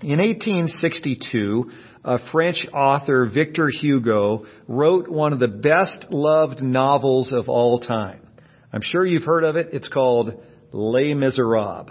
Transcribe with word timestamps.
In 0.00 0.20
1862, 0.20 1.72
a 2.04 2.18
French 2.30 2.64
author, 2.72 3.26
Victor 3.26 3.68
Hugo, 3.68 4.46
wrote 4.68 5.08
one 5.08 5.32
of 5.32 5.40
the 5.40 5.48
best 5.48 6.06
loved 6.10 6.62
novels 6.62 7.32
of 7.32 7.48
all 7.48 7.80
time. 7.80 8.20
I'm 8.72 8.82
sure 8.82 9.04
you've 9.04 9.24
heard 9.24 9.42
of 9.42 9.56
it. 9.56 9.70
It's 9.72 9.88
called 9.88 10.40
Les 10.70 11.14
Miserables. 11.14 11.88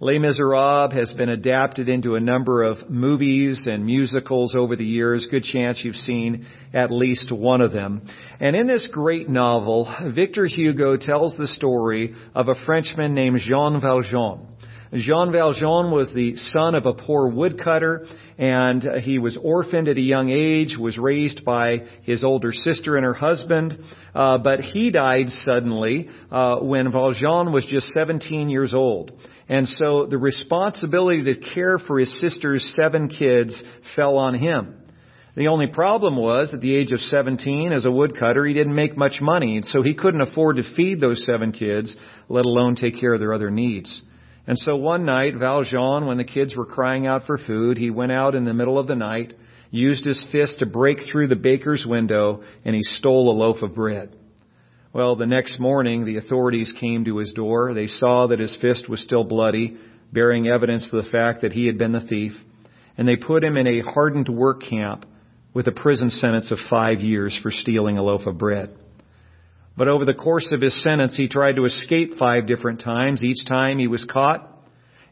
Les 0.00 0.18
Miserables 0.18 0.94
has 0.94 1.12
been 1.12 1.28
adapted 1.28 1.90
into 1.90 2.14
a 2.14 2.20
number 2.20 2.62
of 2.62 2.88
movies 2.88 3.66
and 3.70 3.84
musicals 3.84 4.54
over 4.56 4.74
the 4.74 4.86
years. 4.86 5.28
Good 5.30 5.44
chance 5.44 5.78
you've 5.84 5.94
seen 5.94 6.46
at 6.72 6.90
least 6.90 7.30
one 7.30 7.60
of 7.60 7.72
them. 7.72 8.08
And 8.40 8.56
in 8.56 8.66
this 8.66 8.88
great 8.90 9.28
novel, 9.28 9.94
Victor 10.14 10.46
Hugo 10.46 10.96
tells 10.96 11.36
the 11.36 11.48
story 11.48 12.14
of 12.34 12.48
a 12.48 12.64
Frenchman 12.64 13.12
named 13.12 13.40
Jean 13.40 13.78
Valjean. 13.78 14.48
Jean 14.94 15.32
Valjean 15.32 15.90
was 15.90 16.12
the 16.12 16.36
son 16.36 16.74
of 16.74 16.84
a 16.84 16.92
poor 16.92 17.26
woodcutter, 17.26 18.06
and 18.36 18.82
he 19.00 19.18
was 19.18 19.38
orphaned 19.42 19.88
at 19.88 19.96
a 19.96 20.02
young 20.02 20.28
age, 20.28 20.76
was 20.78 20.98
raised 20.98 21.46
by 21.46 21.84
his 22.02 22.22
older 22.22 22.52
sister 22.52 22.96
and 22.96 23.04
her 23.06 23.14
husband, 23.14 23.78
uh, 24.14 24.36
but 24.36 24.60
he 24.60 24.90
died 24.90 25.30
suddenly 25.30 26.10
uh, 26.30 26.56
when 26.56 26.92
Valjean 26.92 27.52
was 27.52 27.64
just 27.70 27.88
17 27.88 28.50
years 28.50 28.74
old. 28.74 29.12
And 29.48 29.66
so 29.66 30.06
the 30.10 30.18
responsibility 30.18 31.24
to 31.24 31.54
care 31.54 31.78
for 31.78 31.98
his 31.98 32.20
sister's 32.20 32.70
seven 32.74 33.08
kids 33.08 33.62
fell 33.96 34.18
on 34.18 34.34
him. 34.34 34.76
The 35.34 35.48
only 35.48 35.68
problem 35.68 36.18
was, 36.18 36.52
at 36.52 36.60
the 36.60 36.76
age 36.76 36.92
of 36.92 37.00
17, 37.00 37.72
as 37.72 37.86
a 37.86 37.90
woodcutter, 37.90 38.44
he 38.44 38.52
didn't 38.52 38.74
make 38.74 38.94
much 38.98 39.22
money, 39.22 39.62
so 39.64 39.82
he 39.82 39.94
couldn't 39.94 40.20
afford 40.20 40.56
to 40.56 40.74
feed 40.76 41.00
those 41.00 41.24
seven 41.24 41.52
kids, 41.52 41.96
let 42.28 42.44
alone 42.44 42.76
take 42.76 43.00
care 43.00 43.14
of 43.14 43.20
their 43.20 43.32
other 43.32 43.50
needs. 43.50 44.02
And 44.46 44.58
so 44.58 44.76
one 44.76 45.04
night, 45.04 45.34
Valjean, 45.36 46.06
when 46.06 46.16
the 46.16 46.24
kids 46.24 46.56
were 46.56 46.66
crying 46.66 47.06
out 47.06 47.26
for 47.26 47.38
food, 47.38 47.78
he 47.78 47.90
went 47.90 48.12
out 48.12 48.34
in 48.34 48.44
the 48.44 48.54
middle 48.54 48.78
of 48.78 48.88
the 48.88 48.96
night, 48.96 49.34
used 49.70 50.04
his 50.04 50.24
fist 50.32 50.58
to 50.58 50.66
break 50.66 50.98
through 51.10 51.28
the 51.28 51.36
baker's 51.36 51.86
window, 51.88 52.42
and 52.64 52.74
he 52.74 52.82
stole 52.82 53.30
a 53.30 53.38
loaf 53.38 53.62
of 53.62 53.74
bread. 53.74 54.16
Well, 54.92 55.16
the 55.16 55.26
next 55.26 55.58
morning, 55.58 56.04
the 56.04 56.18
authorities 56.18 56.72
came 56.78 57.04
to 57.04 57.18
his 57.18 57.32
door. 57.32 57.72
They 57.72 57.86
saw 57.86 58.26
that 58.26 58.40
his 58.40 58.56
fist 58.60 58.88
was 58.88 59.02
still 59.02 59.24
bloody, 59.24 59.78
bearing 60.12 60.48
evidence 60.48 60.90
to 60.90 61.00
the 61.00 61.08
fact 61.08 61.42
that 61.42 61.52
he 61.52 61.66
had 61.66 61.78
been 61.78 61.92
the 61.92 62.00
thief. 62.00 62.32
And 62.98 63.08
they 63.08 63.16
put 63.16 63.42
him 63.42 63.56
in 63.56 63.66
a 63.66 63.80
hardened 63.80 64.28
work 64.28 64.60
camp 64.68 65.06
with 65.54 65.66
a 65.66 65.72
prison 65.72 66.10
sentence 66.10 66.50
of 66.50 66.58
five 66.68 66.98
years 66.98 67.38
for 67.42 67.50
stealing 67.50 67.96
a 67.96 68.02
loaf 68.02 68.26
of 68.26 68.36
bread. 68.36 68.76
But 69.76 69.88
over 69.88 70.04
the 70.04 70.14
course 70.14 70.50
of 70.52 70.60
his 70.60 70.82
sentence, 70.82 71.16
he 71.16 71.28
tried 71.28 71.56
to 71.56 71.64
escape 71.64 72.18
five 72.18 72.46
different 72.46 72.80
times. 72.80 73.22
Each 73.22 73.44
time 73.46 73.78
he 73.78 73.86
was 73.86 74.04
caught, 74.04 74.48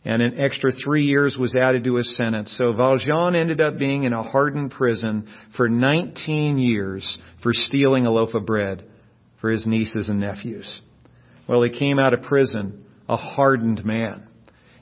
and 0.04 0.20
an 0.20 0.38
extra 0.38 0.70
three 0.72 1.04
years 1.04 1.36
was 1.38 1.56
added 1.56 1.84
to 1.84 1.96
his 1.96 2.16
sentence. 2.16 2.54
So 2.58 2.72
Valjean 2.72 3.34
ended 3.34 3.60
up 3.60 3.78
being 3.78 4.04
in 4.04 4.12
a 4.12 4.22
hardened 4.22 4.70
prison 4.70 5.28
for 5.56 5.68
19 5.68 6.58
years 6.58 7.18
for 7.42 7.52
stealing 7.54 8.06
a 8.06 8.10
loaf 8.10 8.34
of 8.34 8.46
bread 8.46 8.84
for 9.40 9.50
his 9.50 9.66
nieces 9.66 10.08
and 10.08 10.20
nephews. 10.20 10.80
Well, 11.48 11.62
he 11.62 11.70
came 11.70 11.98
out 11.98 12.14
of 12.14 12.22
prison 12.22 12.84
a 13.08 13.16
hardened 13.16 13.84
man. 13.84 14.28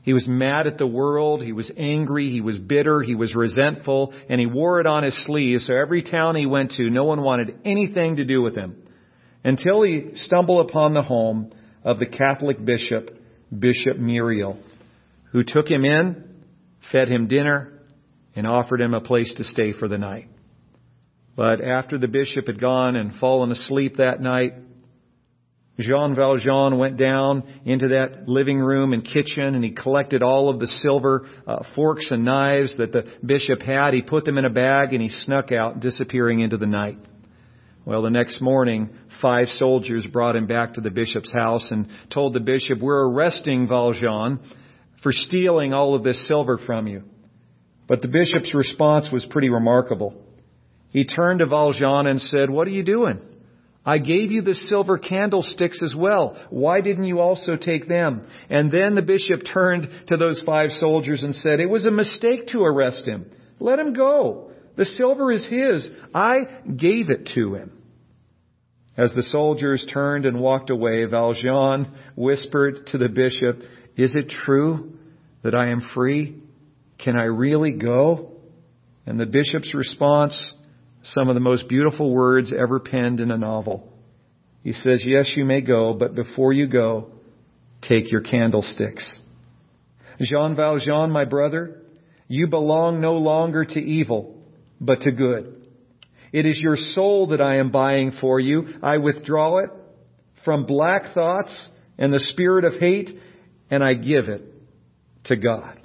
He 0.02 0.12
was 0.12 0.26
mad 0.26 0.66
at 0.66 0.78
the 0.78 0.86
world. 0.86 1.42
He 1.42 1.52
was 1.52 1.70
angry. 1.76 2.30
He 2.30 2.40
was 2.40 2.58
bitter. 2.58 3.00
He 3.00 3.14
was 3.14 3.34
resentful. 3.34 4.14
And 4.28 4.40
he 4.40 4.46
wore 4.46 4.80
it 4.80 4.86
on 4.86 5.02
his 5.02 5.24
sleeve. 5.26 5.60
So 5.62 5.74
every 5.74 6.02
town 6.02 6.36
he 6.36 6.46
went 6.46 6.72
to, 6.72 6.90
no 6.90 7.04
one 7.04 7.22
wanted 7.22 7.58
anything 7.64 8.16
to 8.16 8.24
do 8.24 8.42
with 8.42 8.54
him. 8.54 8.82
Until 9.48 9.80
he 9.80 10.10
stumbled 10.16 10.68
upon 10.68 10.92
the 10.92 11.00
home 11.00 11.52
of 11.82 11.98
the 11.98 12.04
Catholic 12.04 12.62
bishop, 12.62 13.16
Bishop 13.50 13.96
Myriel, 13.96 14.58
who 15.32 15.42
took 15.42 15.70
him 15.70 15.86
in, 15.86 16.22
fed 16.92 17.08
him 17.08 17.28
dinner, 17.28 17.72
and 18.36 18.46
offered 18.46 18.78
him 18.78 18.92
a 18.92 19.00
place 19.00 19.32
to 19.38 19.44
stay 19.44 19.72
for 19.72 19.88
the 19.88 19.96
night. 19.96 20.28
But 21.34 21.62
after 21.62 21.96
the 21.96 22.08
bishop 22.08 22.46
had 22.46 22.60
gone 22.60 22.94
and 22.94 23.14
fallen 23.14 23.50
asleep 23.50 23.96
that 23.96 24.20
night, 24.20 24.52
Jean 25.80 26.14
Valjean 26.14 26.76
went 26.76 26.98
down 26.98 27.42
into 27.64 27.88
that 27.88 28.28
living 28.28 28.58
room 28.58 28.92
and 28.92 29.02
kitchen 29.02 29.54
and 29.54 29.64
he 29.64 29.70
collected 29.70 30.22
all 30.22 30.50
of 30.50 30.58
the 30.58 30.66
silver 30.66 31.26
uh, 31.46 31.64
forks 31.74 32.10
and 32.10 32.22
knives 32.22 32.76
that 32.76 32.92
the 32.92 33.04
bishop 33.24 33.62
had. 33.62 33.94
He 33.94 34.02
put 34.02 34.26
them 34.26 34.36
in 34.36 34.44
a 34.44 34.50
bag 34.50 34.92
and 34.92 35.00
he 35.00 35.08
snuck 35.08 35.52
out, 35.52 35.80
disappearing 35.80 36.40
into 36.40 36.58
the 36.58 36.66
night. 36.66 36.98
Well, 37.88 38.02
the 38.02 38.10
next 38.10 38.42
morning, 38.42 38.90
five 39.22 39.48
soldiers 39.48 40.04
brought 40.04 40.36
him 40.36 40.46
back 40.46 40.74
to 40.74 40.82
the 40.82 40.90
bishop's 40.90 41.32
house 41.32 41.66
and 41.70 41.88
told 42.12 42.34
the 42.34 42.40
bishop, 42.40 42.80
We're 42.82 43.08
arresting 43.08 43.66
Valjean 43.66 44.40
for 45.02 45.10
stealing 45.10 45.72
all 45.72 45.94
of 45.94 46.02
this 46.02 46.28
silver 46.28 46.58
from 46.58 46.86
you. 46.86 47.04
But 47.86 48.02
the 48.02 48.08
bishop's 48.08 48.54
response 48.54 49.08
was 49.10 49.24
pretty 49.30 49.48
remarkable. 49.48 50.12
He 50.90 51.06
turned 51.06 51.38
to 51.38 51.46
Valjean 51.46 52.06
and 52.06 52.20
said, 52.20 52.50
What 52.50 52.66
are 52.66 52.72
you 52.72 52.82
doing? 52.82 53.20
I 53.86 53.96
gave 53.96 54.32
you 54.32 54.42
the 54.42 54.54
silver 54.54 54.98
candlesticks 54.98 55.82
as 55.82 55.94
well. 55.96 56.38
Why 56.50 56.82
didn't 56.82 57.04
you 57.04 57.20
also 57.20 57.56
take 57.56 57.88
them? 57.88 58.28
And 58.50 58.70
then 58.70 58.96
the 58.96 59.00
bishop 59.00 59.50
turned 59.50 59.88
to 60.08 60.18
those 60.18 60.42
five 60.44 60.72
soldiers 60.72 61.22
and 61.22 61.34
said, 61.34 61.58
It 61.58 61.70
was 61.70 61.86
a 61.86 61.90
mistake 61.90 62.48
to 62.48 62.64
arrest 62.64 63.08
him. 63.08 63.30
Let 63.58 63.78
him 63.78 63.94
go. 63.94 64.50
The 64.76 64.84
silver 64.84 65.32
is 65.32 65.46
his. 65.48 65.90
I 66.14 66.36
gave 66.76 67.08
it 67.08 67.30
to 67.34 67.54
him. 67.54 67.77
As 68.98 69.14
the 69.14 69.22
soldiers 69.22 69.86
turned 69.92 70.26
and 70.26 70.40
walked 70.40 70.70
away, 70.70 71.04
Valjean 71.04 71.86
whispered 72.16 72.88
to 72.88 72.98
the 72.98 73.08
bishop, 73.08 73.60
Is 73.96 74.16
it 74.16 74.28
true 74.28 74.92
that 75.44 75.54
I 75.54 75.70
am 75.70 75.80
free? 75.94 76.42
Can 76.98 77.16
I 77.16 77.24
really 77.24 77.70
go? 77.70 78.32
And 79.06 79.18
the 79.18 79.24
bishop's 79.24 79.72
response 79.72 80.52
some 81.04 81.28
of 81.28 81.34
the 81.34 81.40
most 81.40 81.68
beautiful 81.68 82.12
words 82.12 82.52
ever 82.52 82.80
penned 82.80 83.20
in 83.20 83.30
a 83.30 83.38
novel. 83.38 83.88
He 84.64 84.72
says, 84.72 85.02
Yes, 85.04 85.32
you 85.36 85.44
may 85.44 85.60
go, 85.60 85.94
but 85.94 86.16
before 86.16 86.52
you 86.52 86.66
go, 86.66 87.12
take 87.82 88.10
your 88.10 88.20
candlesticks. 88.20 89.20
Jean 90.20 90.56
Valjean, 90.56 91.12
my 91.12 91.24
brother, 91.24 91.82
you 92.26 92.48
belong 92.48 93.00
no 93.00 93.12
longer 93.12 93.64
to 93.64 93.80
evil, 93.80 94.36
but 94.80 95.02
to 95.02 95.12
good. 95.12 95.57
It 96.32 96.46
is 96.46 96.58
your 96.58 96.76
soul 96.76 97.28
that 97.28 97.40
I 97.40 97.56
am 97.56 97.70
buying 97.70 98.12
for 98.20 98.38
you. 98.38 98.66
I 98.82 98.98
withdraw 98.98 99.58
it 99.58 99.70
from 100.44 100.66
black 100.66 101.14
thoughts 101.14 101.68
and 101.96 102.12
the 102.12 102.20
spirit 102.20 102.64
of 102.64 102.74
hate, 102.80 103.10
and 103.70 103.82
I 103.82 103.94
give 103.94 104.28
it 104.28 104.42
to 105.24 105.36
God. 105.36 105.80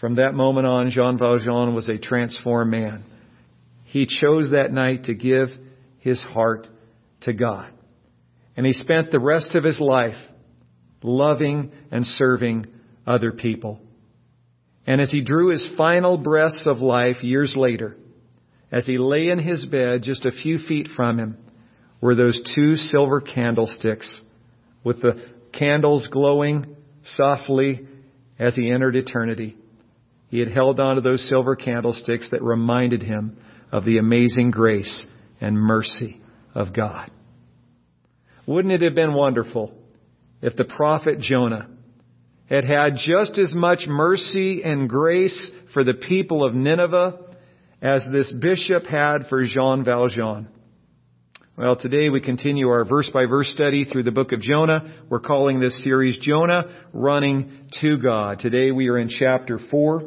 From 0.00 0.16
that 0.16 0.34
moment 0.34 0.66
on, 0.66 0.90
Jean 0.90 1.18
Valjean 1.18 1.74
was 1.74 1.88
a 1.88 1.98
transformed 1.98 2.70
man. 2.70 3.04
He 3.84 4.06
chose 4.06 4.50
that 4.50 4.72
night 4.72 5.04
to 5.04 5.14
give 5.14 5.48
his 5.98 6.22
heart 6.22 6.68
to 7.22 7.32
God. 7.32 7.70
And 8.56 8.66
he 8.66 8.72
spent 8.72 9.10
the 9.10 9.20
rest 9.20 9.54
of 9.54 9.64
his 9.64 9.78
life 9.80 10.16
loving 11.02 11.72
and 11.90 12.04
serving 12.04 12.66
other 13.06 13.32
people. 13.32 13.80
And 14.86 15.00
as 15.00 15.10
he 15.10 15.20
drew 15.20 15.50
his 15.50 15.68
final 15.76 16.16
breaths 16.16 16.66
of 16.66 16.78
life 16.78 17.22
years 17.22 17.54
later, 17.56 17.96
as 18.70 18.86
he 18.86 18.98
lay 18.98 19.28
in 19.28 19.38
his 19.38 19.64
bed 19.66 20.02
just 20.02 20.26
a 20.26 20.32
few 20.32 20.58
feet 20.58 20.88
from 20.94 21.18
him, 21.18 21.36
were 22.00 22.14
those 22.14 22.40
two 22.54 22.76
silver 22.76 23.20
candlesticks 23.20 24.20
with 24.84 25.00
the 25.00 25.22
candles 25.52 26.08
glowing 26.10 26.76
softly 27.02 27.86
as 28.38 28.54
he 28.54 28.70
entered 28.70 28.96
eternity. 28.96 29.56
He 30.28 30.40
had 30.40 30.50
held 30.50 30.80
on 30.80 30.96
to 30.96 31.00
those 31.00 31.28
silver 31.28 31.56
candlesticks 31.56 32.30
that 32.30 32.42
reminded 32.42 33.02
him 33.02 33.36
of 33.72 33.84
the 33.84 33.98
amazing 33.98 34.50
grace 34.50 35.06
and 35.40 35.56
mercy 35.56 36.20
of 36.54 36.72
God. 36.72 37.10
Wouldn't 38.46 38.74
it 38.74 38.82
have 38.82 38.94
been 38.94 39.14
wonderful 39.14 39.72
if 40.42 40.56
the 40.56 40.64
prophet 40.64 41.20
Jonah 41.20 41.68
had 42.48 42.64
had 42.64 42.94
just 43.04 43.38
as 43.38 43.54
much 43.54 43.86
mercy 43.86 44.62
and 44.62 44.88
grace 44.88 45.50
for 45.72 45.82
the 45.82 45.94
people 45.94 46.44
of 46.44 46.54
Nineveh 46.54 47.18
as 47.82 48.06
this 48.10 48.32
bishop 48.32 48.84
had 48.84 49.26
for 49.28 49.44
Jean 49.44 49.84
Valjean? 49.84 50.48
Well, 51.56 51.76
today 51.76 52.10
we 52.10 52.20
continue 52.20 52.68
our 52.68 52.84
verse 52.84 53.10
by 53.12 53.26
verse 53.26 53.48
study 53.48 53.84
through 53.84 54.02
the 54.02 54.10
book 54.10 54.32
of 54.32 54.40
Jonah. 54.40 55.04
We're 55.08 55.20
calling 55.20 55.58
this 55.58 55.82
series 55.82 56.18
Jonah 56.18 56.64
Running 56.92 57.70
to 57.80 57.96
God. 57.96 58.40
Today 58.40 58.72
we 58.72 58.88
are 58.88 58.98
in 58.98 59.08
chapter 59.08 59.58
4. 59.70 60.02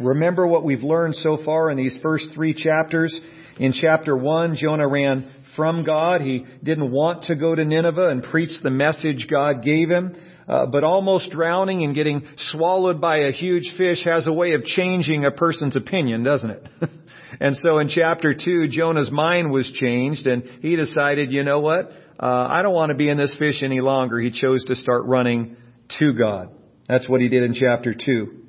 Remember 0.00 0.46
what 0.46 0.64
we've 0.64 0.82
learned 0.82 1.16
so 1.16 1.38
far 1.44 1.70
in 1.70 1.76
these 1.76 1.98
first 2.02 2.30
three 2.34 2.54
chapters. 2.54 3.18
In 3.58 3.72
chapter 3.72 4.16
1, 4.16 4.56
Jonah 4.56 4.88
ran 4.88 5.30
from 5.54 5.84
God. 5.84 6.20
He 6.20 6.44
didn't 6.62 6.90
want 6.90 7.24
to 7.24 7.36
go 7.36 7.54
to 7.54 7.64
Nineveh 7.64 8.06
and 8.06 8.22
preach 8.22 8.50
the 8.62 8.70
message 8.70 9.28
God 9.30 9.62
gave 9.62 9.88
him. 9.88 10.16
Uh, 10.46 10.66
but 10.66 10.84
almost 10.84 11.30
drowning 11.30 11.84
and 11.84 11.94
getting 11.94 12.22
swallowed 12.36 13.00
by 13.00 13.18
a 13.18 13.32
huge 13.32 13.72
fish 13.78 14.04
has 14.04 14.26
a 14.26 14.32
way 14.32 14.52
of 14.52 14.64
changing 14.64 15.24
a 15.24 15.30
person's 15.30 15.74
opinion, 15.74 16.22
doesn't 16.22 16.50
it? 16.50 16.68
and 17.40 17.56
so 17.56 17.78
in 17.78 17.88
chapter 17.88 18.34
2, 18.34 18.68
Jonah's 18.68 19.10
mind 19.10 19.50
was 19.50 19.70
changed 19.72 20.26
and 20.26 20.42
he 20.60 20.76
decided, 20.76 21.32
you 21.32 21.44
know 21.44 21.60
what? 21.60 21.90
Uh, 22.20 22.46
I 22.50 22.62
don't 22.62 22.74
want 22.74 22.90
to 22.90 22.96
be 22.96 23.08
in 23.08 23.16
this 23.16 23.34
fish 23.38 23.62
any 23.62 23.80
longer. 23.80 24.18
He 24.18 24.30
chose 24.30 24.64
to 24.64 24.74
start 24.74 25.04
running 25.06 25.56
to 25.98 26.12
God. 26.12 26.50
That's 26.88 27.08
what 27.08 27.22
he 27.22 27.28
did 27.28 27.42
in 27.42 27.54
chapter 27.54 27.94
2. 27.94 28.40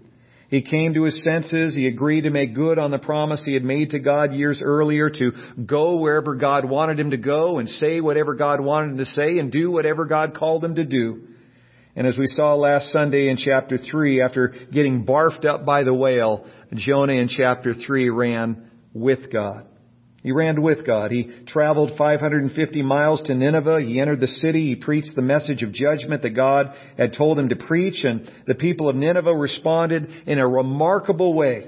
He 0.50 0.62
came 0.62 0.94
to 0.94 1.04
his 1.04 1.24
senses. 1.24 1.74
He 1.74 1.88
agreed 1.88 2.22
to 2.22 2.30
make 2.30 2.54
good 2.54 2.78
on 2.78 2.92
the 2.92 3.00
promise 3.00 3.44
he 3.44 3.54
had 3.54 3.64
made 3.64 3.92
to 3.92 4.00
God 4.00 4.34
years 4.34 4.62
earlier 4.64 5.10
to 5.10 5.32
go 5.66 5.98
wherever 5.98 6.36
God 6.36 6.70
wanted 6.70 7.00
him 7.00 7.12
to 7.12 7.18
go 7.18 7.58
and 7.58 7.68
say 7.68 8.00
whatever 8.00 8.36
God 8.36 8.62
wanted 8.62 8.92
him 8.92 8.98
to 8.98 9.06
say 9.06 9.40
and 9.40 9.52
do 9.52 9.72
whatever 9.72 10.06
God 10.06 10.36
called 10.36 10.64
him 10.64 10.76
to 10.76 10.86
do. 10.86 11.28
And 11.96 12.06
as 12.06 12.18
we 12.18 12.28
saw 12.28 12.56
last 12.56 12.92
Sunday 12.92 13.30
in 13.30 13.38
chapter 13.38 13.78
3, 13.78 14.22
after 14.22 14.54
getting 14.72 15.06
barfed 15.06 15.46
up 15.46 15.66
by 15.66 15.84
the 15.84 15.94
whale, 15.94 16.46
Jonah 16.74 17.14
in 17.14 17.30
chapter 17.30 17.74
3 17.74 18.10
ran 18.10 18.70
with 18.94 19.32
God. 19.32 19.68
He 20.22 20.32
ran 20.32 20.62
with 20.64 20.86
God. 20.86 21.12
He 21.12 21.30
traveled 21.46 21.92
550 21.98 22.82
miles 22.82 23.22
to 23.24 23.36
Nineveh. 23.36 23.82
He 23.82 24.02
entered 24.02 24.20
the 24.20 24.28
city. 24.28 24.66
He 24.70 24.76
preached 24.76 25.16
the 25.16 25.22
message 25.22 25.62
of 25.62 25.72
judgment 25.72 26.24
that 26.24 26.32
God 26.32 26.74
had 26.98 27.14
told 27.14 27.38
him 27.38 27.50
to 27.50 27.56
preach. 27.56 28.04
And 28.04 28.30
the 28.48 28.56
people 28.56 28.90
of 28.90 28.96
Nineveh 28.96 29.36
responded 29.36 30.10
in 30.26 30.40
a 30.40 30.48
remarkable 30.48 31.36
way. 31.36 31.68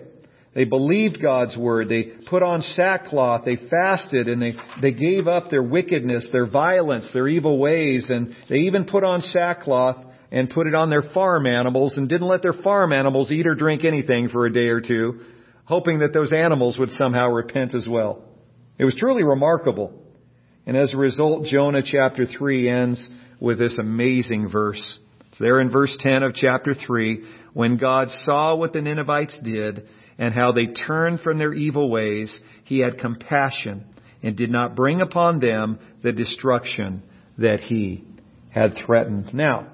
They 0.56 0.66
believed 0.66 1.22
God's 1.22 1.56
word. 1.56 1.88
They 1.88 2.14
put 2.28 2.42
on 2.42 2.64
sackcloth. 2.64 3.46
They 3.46 3.58
fasted 3.70 4.28
and 4.28 4.42
they, 4.42 4.56
they 4.82 4.92
gave 4.92 5.28
up 5.28 5.52
their 5.52 5.62
wickedness, 5.62 6.28
their 6.32 6.50
violence, 6.50 7.12
their 7.14 7.28
evil 7.28 7.60
ways. 7.60 8.10
And 8.10 8.36
they 8.50 8.62
even 8.62 8.86
put 8.86 9.04
on 9.04 9.22
sackcloth 9.22 10.07
and 10.32 10.50
put 10.50 10.68
it 10.68 10.76
on 10.76 10.90
their 10.90 11.02
farm 11.02 11.46
animals 11.46 11.98
and 11.98 12.10
didn't 12.10 12.28
let 12.28 12.42
their 12.42 12.54
farm 12.54 12.92
animals 12.92 13.32
eat 13.32 13.48
or 13.48 13.56
drink 13.56 13.86
anything 13.86 14.30
for 14.30 14.46
a 14.46 14.54
day 14.54 14.68
or 14.68 14.82
two, 14.82 15.22
hoping 15.66 16.00
that 16.00 16.14
those 16.14 16.34
animals 16.34 16.78
would 16.78 16.92
somehow 16.92 17.28
repent 17.28 17.74
as 17.74 17.88
well. 17.90 18.24
It 18.78 18.86
was 18.86 18.96
truly 18.96 19.24
remarkable. 19.24 19.94
And 20.66 20.76
as 20.76 20.94
a 20.94 20.98
result, 20.98 21.46
Jonah 21.46 21.82
chapter 21.84 22.26
3 22.26 22.70
ends 22.70 23.10
with 23.40 23.58
this 23.58 23.78
amazing 23.80 24.50
verse. 24.50 25.00
It's 25.30 25.40
there 25.40 25.62
in 25.62 25.72
verse 25.72 25.96
10 26.00 26.24
of 26.24 26.34
chapter 26.34 26.74
3. 26.74 27.24
When 27.54 27.78
God 27.78 28.10
saw 28.10 28.56
what 28.56 28.74
the 28.74 28.82
Ninevites 28.82 29.40
did 29.44 29.88
and 30.18 30.34
how 30.34 30.52
they 30.52 30.68
turned 30.68 31.22
from 31.22 31.38
their 31.38 31.54
evil 31.54 31.90
ways, 31.90 32.38
he 32.64 32.80
had 32.80 32.98
compassion 32.98 33.86
and 34.24 34.36
did 34.36 34.52
not 34.52 34.76
bring 34.76 35.00
upon 35.00 35.40
them 35.40 35.80
the 36.04 36.12
destruction 36.12 37.04
that 37.38 37.60
he 37.60 38.04
had 38.50 38.74
threatened. 38.86 39.34
Now, 39.34 39.68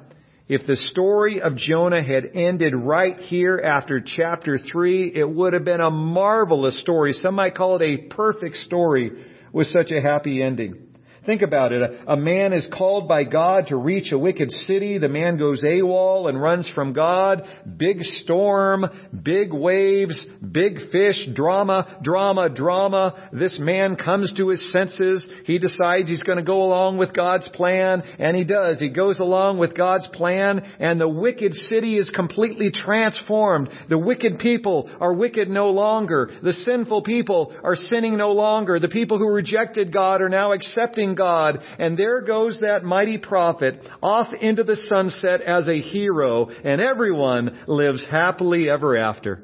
if 0.47 0.67
the 0.67 0.75
story 0.75 1.41
of 1.41 1.55
Jonah 1.55 2.03
had 2.03 2.31
ended 2.33 2.73
right 2.75 3.17
here 3.17 3.61
after 3.63 4.01
chapter 4.01 4.57
3, 4.57 5.13
it 5.15 5.29
would 5.29 5.53
have 5.53 5.63
been 5.63 5.79
a 5.79 5.89
marvelous 5.89 6.79
story. 6.81 7.13
Some 7.13 7.35
might 7.35 7.55
call 7.55 7.77
it 7.77 7.81
a 7.81 8.13
perfect 8.13 8.57
story 8.57 9.11
with 9.53 9.67
such 9.67 9.91
a 9.91 10.01
happy 10.01 10.43
ending. 10.43 10.92
Think 11.25 11.41
about 11.41 11.71
it. 11.71 11.81
A, 11.81 12.13
a, 12.13 12.17
man 12.17 12.51
is 12.51 12.67
called 12.77 13.07
by 13.07 13.23
God 13.23 13.67
to 13.67 13.77
reach 13.77 14.11
a 14.11 14.19
wicked 14.19 14.51
city. 14.51 14.97
The 14.97 15.07
man 15.07 15.37
goes 15.37 15.63
AWOL 15.63 16.27
and 16.27 16.41
runs 16.41 16.69
from 16.75 16.91
God. 16.91 17.43
Big 17.77 18.01
storm, 18.01 18.85
big 19.23 19.53
waves, 19.53 20.25
big 20.51 20.79
fish, 20.91 21.29
drama, 21.33 21.99
drama, 22.03 22.49
drama. 22.49 23.29
This 23.31 23.57
man 23.57 23.95
comes 23.95 24.33
to 24.33 24.49
his 24.49 24.69
senses. 24.73 25.25
He 25.45 25.59
decides 25.59 26.09
he's 26.09 26.23
going 26.23 26.39
to 26.39 26.43
go 26.43 26.61
along 26.61 26.97
with 26.97 27.13
God's 27.13 27.47
plan, 27.49 28.01
and 28.19 28.35
he 28.35 28.43
does. 28.43 28.79
He 28.79 28.89
goes 28.89 29.21
along 29.21 29.59
with 29.59 29.77
God's 29.77 30.07
plan, 30.07 30.59
and 30.79 30.99
the 30.99 31.07
wicked 31.07 31.53
city 31.53 31.97
is 31.97 32.09
completely 32.09 32.69
transformed. 32.69 33.69
The 33.87 33.97
wicked 33.97 34.39
people 34.39 34.89
are 34.99 35.13
wicked 35.13 35.49
no 35.49 35.69
longer. 35.69 36.31
The 36.43 36.53
sinful 36.53 37.03
people 37.03 37.55
are 37.63 37.77
sinning 37.77 38.17
no 38.17 38.33
longer. 38.33 38.77
The 38.77 38.89
people 38.89 39.17
who 39.17 39.29
rejected 39.29 39.93
God 39.93 40.21
are 40.21 40.27
now 40.27 40.51
accepting 40.51 41.12
God. 41.15 41.59
And 41.79 41.97
there 41.97 42.21
goes 42.21 42.59
that 42.61 42.83
mighty 42.83 43.17
prophet 43.17 43.79
off 44.01 44.33
into 44.33 44.63
the 44.63 44.77
sunset 44.87 45.41
as 45.41 45.67
a 45.67 45.79
hero, 45.79 46.49
and 46.49 46.81
everyone 46.81 47.63
lives 47.67 48.07
happily 48.09 48.69
ever 48.69 48.97
after. 48.97 49.43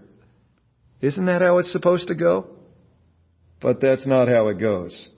Isn't 1.01 1.25
that 1.25 1.41
how 1.41 1.59
it's 1.59 1.71
supposed 1.71 2.07
to 2.09 2.15
go? 2.15 2.47
But 3.61 3.81
that's 3.81 4.05
not 4.05 4.27
how 4.27 4.47
it 4.49 4.59
goes. 4.59 5.09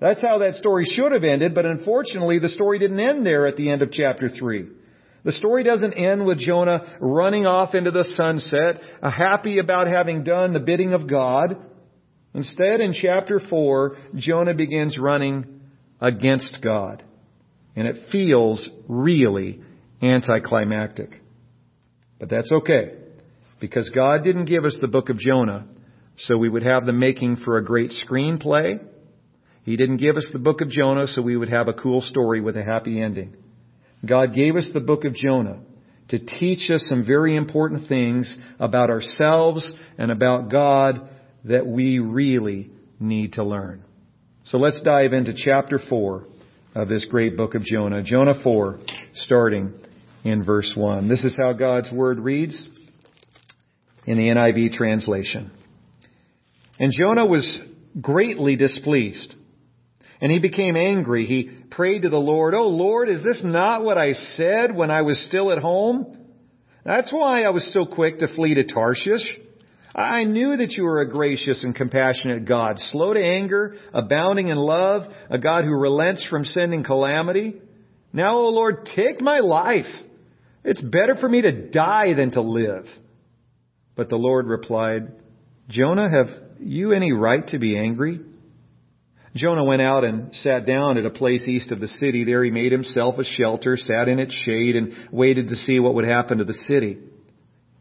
That's 0.00 0.22
how 0.22 0.38
that 0.38 0.56
story 0.56 0.84
should 0.84 1.12
have 1.12 1.24
ended, 1.24 1.54
but 1.54 1.66
unfortunately 1.66 2.38
the 2.38 2.48
story 2.48 2.78
didn't 2.78 3.00
end 3.00 3.24
there 3.24 3.46
at 3.46 3.56
the 3.56 3.70
end 3.70 3.82
of 3.82 3.92
chapter 3.92 4.28
3. 4.28 4.68
The 5.24 5.32
story 5.32 5.64
doesn't 5.64 5.94
end 5.94 6.26
with 6.26 6.38
Jonah 6.38 6.98
running 7.00 7.46
off 7.46 7.74
into 7.74 7.90
the 7.90 8.04
sunset, 8.04 8.80
uh, 9.02 9.10
happy 9.10 9.58
about 9.58 9.86
having 9.86 10.22
done 10.22 10.52
the 10.52 10.60
bidding 10.60 10.92
of 10.92 11.08
God. 11.08 11.56
Instead, 12.34 12.80
in 12.80 12.92
chapter 12.92 13.40
4, 13.40 13.96
Jonah 14.16 14.54
begins 14.54 14.98
running 14.98 15.53
against 16.04 16.58
God. 16.62 17.02
And 17.74 17.88
it 17.88 18.10
feels 18.12 18.68
really 18.86 19.60
anticlimactic. 20.02 21.22
But 22.20 22.28
that's 22.28 22.52
okay. 22.52 22.92
Because 23.58 23.90
God 23.94 24.22
didn't 24.22 24.44
give 24.44 24.66
us 24.66 24.76
the 24.80 24.86
book 24.86 25.08
of 25.08 25.18
Jonah 25.18 25.66
so 26.18 26.36
we 26.36 26.50
would 26.50 26.62
have 26.62 26.84
the 26.84 26.92
making 26.92 27.36
for 27.36 27.56
a 27.56 27.64
great 27.64 27.90
screenplay. 27.90 28.84
He 29.62 29.76
didn't 29.76 29.96
give 29.96 30.16
us 30.16 30.28
the 30.30 30.38
book 30.38 30.60
of 30.60 30.68
Jonah 30.68 31.06
so 31.06 31.22
we 31.22 31.38
would 31.38 31.48
have 31.48 31.68
a 31.68 31.72
cool 31.72 32.02
story 32.02 32.42
with 32.42 32.58
a 32.58 32.62
happy 32.62 33.00
ending. 33.00 33.34
God 34.06 34.34
gave 34.34 34.56
us 34.56 34.68
the 34.74 34.80
book 34.80 35.06
of 35.06 35.14
Jonah 35.14 35.60
to 36.10 36.18
teach 36.18 36.70
us 36.70 36.84
some 36.86 37.06
very 37.06 37.34
important 37.34 37.88
things 37.88 38.36
about 38.60 38.90
ourselves 38.90 39.72
and 39.96 40.10
about 40.10 40.50
God 40.50 41.08
that 41.44 41.66
we 41.66 41.98
really 41.98 42.70
need 43.00 43.32
to 43.34 43.42
learn. 43.44 43.82
So 44.46 44.58
let's 44.58 44.82
dive 44.82 45.14
into 45.14 45.32
chapter 45.34 45.78
4 45.78 46.26
of 46.74 46.86
this 46.86 47.06
great 47.06 47.34
book 47.34 47.54
of 47.54 47.64
Jonah. 47.64 48.02
Jonah 48.02 48.42
4, 48.42 48.78
starting 49.14 49.72
in 50.22 50.44
verse 50.44 50.70
1. 50.76 51.08
This 51.08 51.24
is 51.24 51.34
how 51.40 51.54
God's 51.54 51.90
Word 51.90 52.18
reads 52.18 52.68
in 54.06 54.18
the 54.18 54.24
NIV 54.24 54.74
translation. 54.74 55.50
And 56.78 56.92
Jonah 56.92 57.24
was 57.24 57.58
greatly 57.98 58.56
displeased. 58.56 59.34
And 60.20 60.30
he 60.30 60.40
became 60.40 60.76
angry. 60.76 61.24
He 61.24 61.50
prayed 61.70 62.02
to 62.02 62.10
the 62.10 62.18
Lord, 62.18 62.52
Oh 62.52 62.68
Lord, 62.68 63.08
is 63.08 63.24
this 63.24 63.40
not 63.42 63.82
what 63.82 63.96
I 63.96 64.12
said 64.12 64.74
when 64.76 64.90
I 64.90 65.02
was 65.02 65.24
still 65.24 65.52
at 65.52 65.58
home? 65.58 66.18
That's 66.84 67.10
why 67.10 67.44
I 67.44 67.50
was 67.50 67.72
so 67.72 67.86
quick 67.86 68.18
to 68.18 68.28
flee 68.34 68.54
to 68.56 68.64
Tarshish. 68.64 69.38
I 69.94 70.24
knew 70.24 70.56
that 70.56 70.72
you 70.72 70.84
were 70.84 71.00
a 71.00 71.10
gracious 71.10 71.62
and 71.62 71.74
compassionate 71.74 72.46
God, 72.46 72.78
slow 72.78 73.14
to 73.14 73.24
anger, 73.24 73.76
abounding 73.92 74.48
in 74.48 74.56
love, 74.56 75.02
a 75.30 75.38
God 75.38 75.64
who 75.64 75.74
relents 75.74 76.26
from 76.26 76.44
sending 76.44 76.82
calamity. 76.82 77.60
Now, 78.12 78.38
O 78.38 78.48
Lord, 78.48 78.88
take 78.96 79.20
my 79.20 79.38
life. 79.38 79.86
It's 80.64 80.82
better 80.82 81.14
for 81.14 81.28
me 81.28 81.42
to 81.42 81.68
die 81.70 82.14
than 82.14 82.32
to 82.32 82.40
live. 82.40 82.86
But 83.94 84.08
the 84.08 84.16
Lord 84.16 84.46
replied, 84.46 85.12
Jonah, 85.68 86.10
have 86.10 86.26
you 86.58 86.92
any 86.92 87.12
right 87.12 87.46
to 87.48 87.58
be 87.58 87.78
angry? 87.78 88.20
Jonah 89.36 89.64
went 89.64 89.82
out 89.82 90.04
and 90.04 90.34
sat 90.36 90.66
down 90.66 90.96
at 90.96 91.06
a 91.06 91.10
place 91.10 91.46
east 91.46 91.70
of 91.70 91.80
the 91.80 91.88
city. 91.88 92.24
There 92.24 92.42
he 92.42 92.50
made 92.50 92.72
himself 92.72 93.18
a 93.18 93.24
shelter, 93.24 93.76
sat 93.76 94.08
in 94.08 94.18
its 94.18 94.34
shade, 94.44 94.76
and 94.76 94.92
waited 95.12 95.48
to 95.48 95.56
see 95.56 95.78
what 95.78 95.94
would 95.94 96.06
happen 96.06 96.38
to 96.38 96.44
the 96.44 96.54
city. 96.54 96.98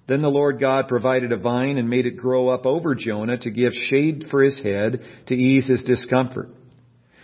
Then 0.08 0.22
the 0.22 0.30
Lord 0.30 0.60
God 0.60 0.88
provided 0.88 1.32
a 1.32 1.38
vine 1.38 1.78
and 1.78 1.90
made 1.90 2.06
it 2.06 2.18
grow 2.18 2.50
up 2.50 2.66
over 2.66 2.94
Jonah 2.94 3.38
to 3.38 3.52
give 3.52 3.72
shade 3.74 4.26
for 4.30 4.42
his 4.42 4.60
head 4.62 5.02
to 5.28 5.36
ease 5.36 5.68
his 5.68 5.84
discomfort. 5.84 6.50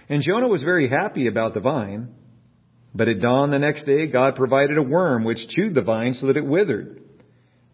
And 0.07 0.24
Jonah 0.24 0.48
was 0.48 0.63
very 0.63 0.88
happy 0.88 1.27
about 1.27 1.53
the 1.53 1.59
vine. 1.59 2.15
But 2.95 3.09
at 3.09 3.19
dawn 3.19 3.51
the 3.51 3.59
next 3.59 3.86
day, 3.86 4.07
God 4.07 4.36
provided 4.36 4.77
a 4.77 4.83
worm 4.83 5.24
which 5.24 5.48
chewed 5.50 5.75
the 5.75 5.83
vine 5.83 6.13
so 6.13 6.27
that 6.27 6.38
it 6.38 6.45
withered. 6.45 7.01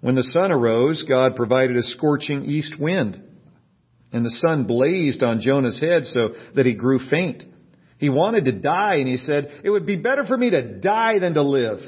When 0.02 0.16
the 0.16 0.24
sun 0.24 0.52
arose, 0.52 1.06
God 1.08 1.36
provided 1.36 1.78
a 1.78 1.84
scorching 1.84 2.46
east 2.46 2.76
wind. 2.80 3.22
And 4.12 4.26
the 4.26 4.38
sun 4.46 4.66
blazed 4.66 5.24
on 5.24 5.42
Jonah's 5.42 5.80
head 5.80 6.06
so 6.06 6.30
that 6.56 6.66
he 6.66 6.74
grew 6.74 7.00
faint. 7.10 7.44
He 7.98 8.10
wanted 8.10 8.46
to 8.46 8.52
die 8.52 8.96
and 8.96 9.08
he 9.08 9.18
said, 9.18 9.62
it 9.64 9.70
would 9.70 9.86
be 9.86 9.96
better 9.96 10.26
for 10.26 10.38
me 10.38 10.50
to 10.50 10.80
die 10.80 11.20
than 11.20 11.34
to 11.36 11.42
live. 11.42 11.80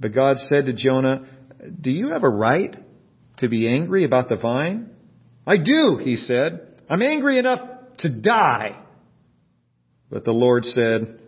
But 0.00 0.14
God 0.14 0.38
said 0.38 0.66
to 0.66 0.72
Jonah, 0.72 1.28
do 1.80 1.90
you 1.90 2.08
have 2.08 2.24
a 2.24 2.28
right 2.28 2.76
to 3.38 3.48
be 3.48 3.68
angry 3.68 4.04
about 4.04 4.28
the 4.28 4.36
vine? 4.36 4.90
I 5.46 5.56
do, 5.56 5.98
he 6.02 6.16
said. 6.16 6.68
I'm 6.88 7.02
angry 7.02 7.38
enough 7.38 7.60
to 7.98 8.08
die. 8.08 8.80
But 10.10 10.24
the 10.24 10.32
Lord 10.32 10.64
said, 10.64 11.18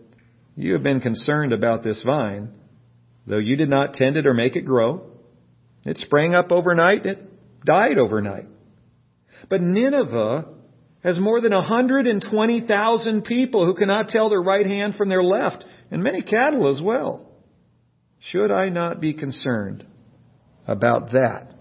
You 0.55 0.73
have 0.73 0.83
been 0.83 1.01
concerned 1.01 1.53
about 1.53 1.83
this 1.83 2.03
vine, 2.05 2.49
though 3.25 3.37
you 3.37 3.55
did 3.55 3.69
not 3.69 3.93
tend 3.93 4.17
it 4.17 4.27
or 4.27 4.33
make 4.33 4.55
it 4.55 4.61
grow. 4.61 5.11
It 5.83 5.97
sprang 5.97 6.35
up 6.35 6.51
overnight, 6.51 7.05
it 7.05 7.19
died 7.65 7.97
overnight. 7.97 8.47
But 9.49 9.61
Nineveh 9.61 10.53
has 11.03 11.19
more 11.19 11.41
than 11.41 11.53
120,000 11.53 13.23
people 13.23 13.65
who 13.65 13.75
cannot 13.75 14.09
tell 14.09 14.29
their 14.29 14.41
right 14.41 14.65
hand 14.65 14.95
from 14.95 15.09
their 15.09 15.23
left, 15.23 15.63
and 15.89 16.03
many 16.03 16.21
cattle 16.21 16.69
as 16.69 16.81
well. 16.81 17.25
Should 18.19 18.51
I 18.51 18.69
not 18.69 18.99
be 18.99 19.13
concerned 19.13 19.85
about 20.67 21.13
that 21.13 21.53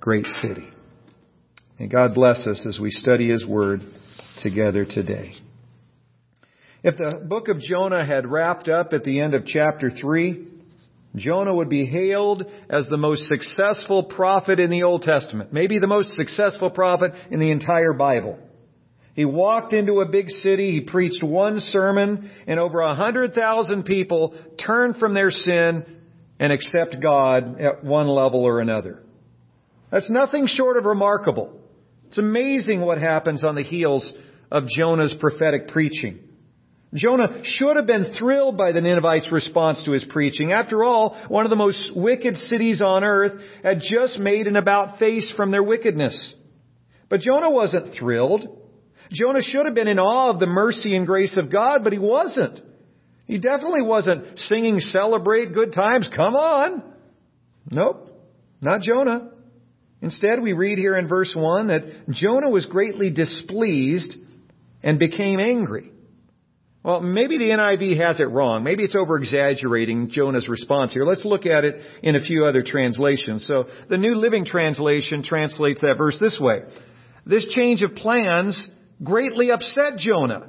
great 0.00 0.26
city. 0.26 0.68
And 1.78 1.90
God 1.90 2.14
bless 2.14 2.46
us 2.46 2.64
as 2.66 2.78
we 2.80 2.90
study 2.90 3.28
His 3.28 3.44
Word 3.46 3.82
together 4.42 4.84
today. 4.84 5.34
If 6.82 6.96
the 6.96 7.20
book 7.26 7.48
of 7.48 7.60
Jonah 7.60 8.04
had 8.04 8.30
wrapped 8.30 8.68
up 8.68 8.92
at 8.92 9.04
the 9.04 9.20
end 9.20 9.34
of 9.34 9.44
chapter 9.44 9.90
3, 9.90 10.46
Jonah 11.16 11.54
would 11.54 11.68
be 11.68 11.86
hailed 11.86 12.44
as 12.70 12.86
the 12.88 12.96
most 12.96 13.26
successful 13.26 14.04
prophet 14.04 14.60
in 14.60 14.70
the 14.70 14.84
Old 14.84 15.02
Testament, 15.02 15.52
maybe 15.52 15.78
the 15.78 15.86
most 15.86 16.10
successful 16.10 16.70
prophet 16.70 17.12
in 17.30 17.40
the 17.40 17.50
entire 17.50 17.92
Bible. 17.92 18.38
He 19.14 19.24
walked 19.24 19.72
into 19.72 20.00
a 20.00 20.08
big 20.08 20.28
city, 20.28 20.72
he 20.72 20.82
preached 20.82 21.22
one 21.22 21.60
sermon, 21.60 22.30
and 22.46 22.60
over 22.60 22.80
a 22.80 22.94
hundred 22.94 23.32
thousand 23.32 23.84
people 23.84 24.34
turned 24.58 24.96
from 24.96 25.14
their 25.14 25.30
sin 25.30 25.86
and 26.38 26.52
accept 26.52 27.00
God 27.00 27.60
at 27.60 27.84
one 27.84 28.08
level 28.08 28.44
or 28.44 28.60
another. 28.60 29.02
That's 29.90 30.10
nothing 30.10 30.46
short 30.46 30.76
of 30.76 30.84
remarkable. 30.84 31.60
It's 32.08 32.18
amazing 32.18 32.80
what 32.80 32.98
happens 32.98 33.44
on 33.44 33.54
the 33.54 33.62
heels 33.62 34.12
of 34.50 34.68
Jonah's 34.68 35.14
prophetic 35.18 35.68
preaching. 35.68 36.20
Jonah 36.94 37.42
should 37.44 37.76
have 37.76 37.86
been 37.86 38.14
thrilled 38.18 38.56
by 38.56 38.72
the 38.72 38.80
Ninevites' 38.80 39.30
response 39.32 39.82
to 39.84 39.92
his 39.92 40.04
preaching. 40.08 40.52
After 40.52 40.84
all, 40.84 41.20
one 41.28 41.44
of 41.44 41.50
the 41.50 41.56
most 41.56 41.92
wicked 41.96 42.36
cities 42.36 42.80
on 42.80 43.04
earth 43.04 43.40
had 43.62 43.80
just 43.82 44.18
made 44.18 44.46
an 44.46 44.56
about 44.56 44.98
face 44.98 45.32
from 45.36 45.50
their 45.50 45.62
wickedness. 45.62 46.34
But 47.08 47.20
Jonah 47.20 47.50
wasn't 47.50 47.94
thrilled. 47.94 48.48
Jonah 49.10 49.42
should 49.42 49.66
have 49.66 49.74
been 49.74 49.88
in 49.88 49.98
awe 49.98 50.30
of 50.30 50.40
the 50.40 50.46
mercy 50.46 50.96
and 50.96 51.06
grace 51.06 51.36
of 51.36 51.50
God, 51.50 51.84
but 51.84 51.92
he 51.92 51.98
wasn't. 51.98 52.60
He 53.26 53.38
definitely 53.38 53.82
wasn't 53.82 54.38
singing 54.38 54.78
celebrate 54.78 55.52
good 55.52 55.72
times, 55.72 56.08
come 56.14 56.34
on. 56.34 56.82
Nope, 57.70 58.08
not 58.60 58.82
Jonah. 58.82 59.32
Instead, 60.00 60.40
we 60.40 60.52
read 60.52 60.78
here 60.78 60.96
in 60.96 61.08
verse 61.08 61.34
1 61.36 61.68
that 61.68 62.08
Jonah 62.10 62.50
was 62.50 62.66
greatly 62.66 63.10
displeased 63.10 64.16
and 64.82 64.98
became 64.98 65.40
angry. 65.40 65.90
Well, 66.84 67.00
maybe 67.00 67.38
the 67.38 67.46
NIV 67.46 67.96
has 67.96 68.20
it 68.20 68.30
wrong. 68.30 68.62
Maybe 68.62 68.84
it's 68.84 68.94
over 68.94 69.16
exaggerating 69.16 70.10
Jonah's 70.10 70.48
response 70.48 70.92
here. 70.92 71.04
Let's 71.04 71.24
look 71.24 71.44
at 71.44 71.64
it 71.64 71.80
in 72.04 72.14
a 72.14 72.20
few 72.20 72.44
other 72.44 72.62
translations. 72.62 73.44
So 73.44 73.64
the 73.88 73.98
New 73.98 74.14
Living 74.14 74.44
Translation 74.44 75.24
translates 75.24 75.80
that 75.80 75.96
verse 75.98 76.16
this 76.20 76.38
way. 76.40 76.60
This 77.24 77.44
change 77.56 77.82
of 77.82 77.96
plans 77.96 78.68
greatly 79.02 79.50
upset 79.50 79.96
Jonah, 79.98 80.46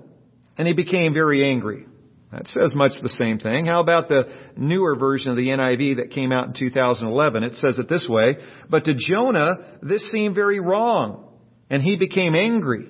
and 0.59 0.67
he 0.67 0.75
became 0.75 1.11
very 1.11 1.43
angry. 1.43 1.87
That 2.31 2.47
says 2.47 2.75
much 2.75 2.91
the 3.01 3.09
same 3.09 3.39
thing. 3.39 3.65
How 3.65 3.79
about 3.79 4.09
the 4.09 4.23
newer 4.57 4.95
version 4.97 5.31
of 5.31 5.37
the 5.37 5.47
NIV 5.47 5.97
that 5.97 6.11
came 6.11 6.33
out 6.33 6.47
in 6.47 6.53
2011? 6.53 7.43
It 7.43 7.55
says 7.55 7.79
it 7.79 7.87
this 7.87 8.05
way, 8.09 8.35
but 8.69 8.85
to 8.85 8.95
Jonah, 8.95 9.79
this 9.81 10.11
seemed 10.11 10.35
very 10.35 10.59
wrong, 10.59 11.29
and 11.69 11.81
he 11.81 11.97
became 11.97 12.35
angry. 12.35 12.89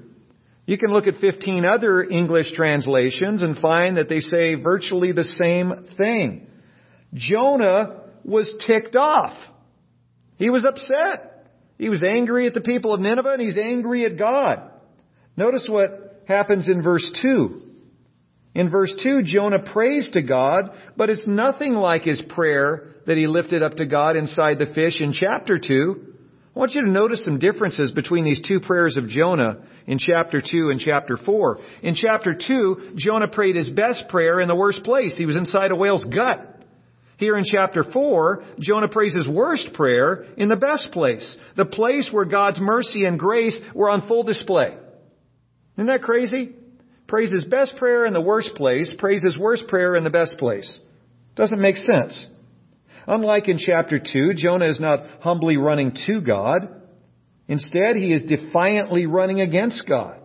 You 0.65 0.77
can 0.77 0.91
look 0.91 1.07
at 1.07 1.21
15 1.21 1.65
other 1.65 2.03
English 2.03 2.51
translations 2.53 3.43
and 3.43 3.57
find 3.57 3.97
that 3.97 4.09
they 4.09 4.19
say 4.19 4.55
virtually 4.55 5.11
the 5.11 5.23
same 5.23 5.87
thing. 5.97 6.47
Jonah 7.13 8.01
was 8.25 8.53
ticked 8.65 8.95
off. 8.95 9.37
He 10.35 10.49
was 10.49 10.65
upset. 10.65 11.47
He 11.77 11.89
was 11.89 12.03
angry 12.03 12.47
at 12.47 12.53
the 12.53 12.61
people 12.61 12.93
of 12.93 12.99
Nineveh 12.99 13.33
and 13.33 13.41
he's 13.41 13.57
angry 13.57 14.05
at 14.05 14.17
God. 14.17 14.71
Notice 15.37 15.67
what 15.69 16.23
happens 16.27 16.67
in 16.67 16.81
verse 16.81 17.09
2. 17.21 17.61
In 18.57 18.71
verse 18.71 18.91
2, 19.03 19.21
Jonah 19.21 19.59
prays 19.59 20.09
to 20.13 20.23
God, 20.23 20.71
but 20.97 21.11
it's 21.11 21.27
nothing 21.27 21.75
like 21.75 22.01
his 22.01 22.19
prayer 22.27 22.95
that 23.05 23.15
he 23.15 23.27
lifted 23.27 23.61
up 23.61 23.75
to 23.75 23.85
God 23.85 24.15
inside 24.15 24.57
the 24.57 24.73
fish 24.73 24.99
in 24.99 25.13
chapter 25.13 25.59
2. 25.59 26.05
I 26.55 26.59
want 26.59 26.71
you 26.73 26.81
to 26.81 26.89
notice 26.89 27.23
some 27.23 27.37
differences 27.37 27.91
between 27.91 28.25
these 28.25 28.41
two 28.41 28.59
prayers 28.59 28.97
of 28.97 29.09
Jonah 29.09 29.57
in 29.85 29.99
chapter 29.99 30.41
2 30.41 30.71
and 30.71 30.79
chapter 30.79 31.17
4. 31.23 31.59
In 31.83 31.93
chapter 31.93 32.33
2, 32.35 32.93
Jonah 32.95 33.27
prayed 33.27 33.55
his 33.55 33.69
best 33.69 34.05
prayer 34.09 34.39
in 34.39 34.47
the 34.47 34.55
worst 34.55 34.83
place. 34.83 35.15
He 35.15 35.27
was 35.27 35.35
inside 35.35 35.69
a 35.69 35.75
whale's 35.75 36.05
gut. 36.05 36.59
Here 37.17 37.37
in 37.37 37.43
chapter 37.45 37.83
4, 37.83 38.43
Jonah 38.59 38.89
prays 38.89 39.13
his 39.13 39.29
worst 39.29 39.69
prayer 39.75 40.25
in 40.35 40.49
the 40.49 40.55
best 40.55 40.89
place. 40.91 41.37
The 41.55 41.67
place 41.67 42.09
where 42.11 42.25
God's 42.25 42.59
mercy 42.59 43.05
and 43.05 43.19
grace 43.19 43.57
were 43.75 43.91
on 43.91 44.07
full 44.07 44.23
display. 44.23 44.75
Isn't 45.75 45.85
that 45.85 46.01
crazy? 46.01 46.55
Prays 47.07 47.31
his 47.31 47.45
best 47.45 47.75
prayer 47.77 48.05
in 48.05 48.13
the 48.13 48.21
worst 48.21 48.55
place, 48.55 48.93
prays 48.97 49.23
his 49.23 49.37
worst 49.37 49.67
prayer 49.67 49.95
in 49.95 50.03
the 50.03 50.09
best 50.09 50.37
place. 50.37 50.79
Doesn't 51.35 51.61
make 51.61 51.77
sense. 51.77 52.25
Unlike 53.07 53.47
in 53.47 53.57
chapter 53.57 53.99
2, 53.99 54.33
Jonah 54.35 54.67
is 54.67 54.79
not 54.79 55.05
humbly 55.21 55.55
running 55.55 55.95
to 56.07 56.19
God. 56.19 56.67
Instead, 57.47 57.95
he 57.95 58.11
is 58.11 58.23
defiantly 58.23 59.05
running 59.05 59.39
against 59.39 59.87
God. 59.87 60.19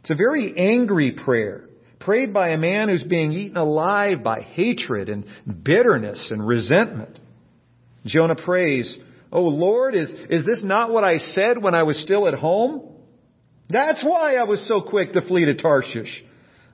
It's 0.00 0.10
a 0.10 0.14
very 0.14 0.54
angry 0.56 1.12
prayer, 1.12 1.68
prayed 2.00 2.32
by 2.32 2.50
a 2.50 2.58
man 2.58 2.88
who's 2.88 3.04
being 3.04 3.32
eaten 3.32 3.58
alive 3.58 4.22
by 4.22 4.40
hatred 4.40 5.10
and 5.10 5.26
bitterness 5.62 6.28
and 6.30 6.46
resentment. 6.46 7.18
Jonah 8.06 8.36
prays, 8.36 8.98
Oh 9.30 9.42
Lord, 9.42 9.94
is, 9.94 10.10
is 10.30 10.46
this 10.46 10.60
not 10.62 10.90
what 10.90 11.04
I 11.04 11.18
said 11.18 11.62
when 11.62 11.74
I 11.74 11.82
was 11.82 12.00
still 12.00 12.28
at 12.28 12.34
home? 12.34 12.93
That's 13.68 14.04
why 14.04 14.34
I 14.34 14.44
was 14.44 14.66
so 14.68 14.82
quick 14.82 15.12
to 15.12 15.22
flee 15.22 15.46
to 15.46 15.54
Tarshish. 15.54 16.24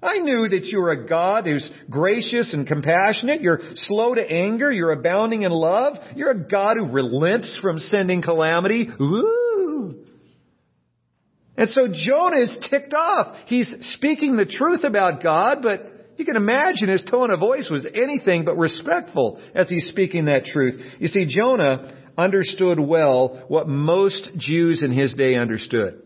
I 0.03 0.19
knew 0.19 0.49
that 0.49 0.65
you're 0.65 0.91
a 0.91 1.07
God 1.07 1.45
who's 1.45 1.71
gracious 1.91 2.55
and 2.55 2.67
compassionate. 2.67 3.43
You're 3.43 3.61
slow 3.77 4.15
to 4.15 4.23
anger. 4.23 4.73
You're 4.73 4.93
abounding 4.93 5.43
in 5.43 5.53
love. 5.53 5.97
You're 6.17 6.31
a 6.31 6.49
God 6.49 6.79
who 6.79 6.91
relents 6.91 7.59
from 7.61 7.79
sending 7.79 8.23
calamity. 8.23 8.89
Ooh. 9.01 10.05
And 11.57 11.69
so 11.69 11.89
Jonah 11.93 12.39
is 12.39 12.59
ticked 12.71 12.95
off. 12.95 13.37
He's 13.47 13.73
speaking 13.93 14.37
the 14.37 14.47
truth 14.47 14.85
about 14.85 15.23
God, 15.23 15.59
but 15.63 15.83
you 16.17 16.25
can 16.25 16.37
imagine 16.37 16.89
his 16.89 17.05
tone 17.05 17.31
of 17.31 17.39
voice 17.39 17.69
was 17.71 17.87
anything 17.95 18.47
but 18.47 18.57
respectful 18.57 19.41
as 19.55 19.69
he's 19.69 19.89
speaking 19.89 20.25
that 20.25 20.47
truth. 20.47 20.81
You 20.99 21.09
see, 21.09 21.27
Jonah 21.27 22.13
understood 22.17 22.81
well 22.81 23.45
what 23.49 23.69
most 23.69 24.31
Jews 24.39 24.83
in 24.83 24.93
his 24.93 25.15
day 25.15 25.37
understood. 25.37 26.03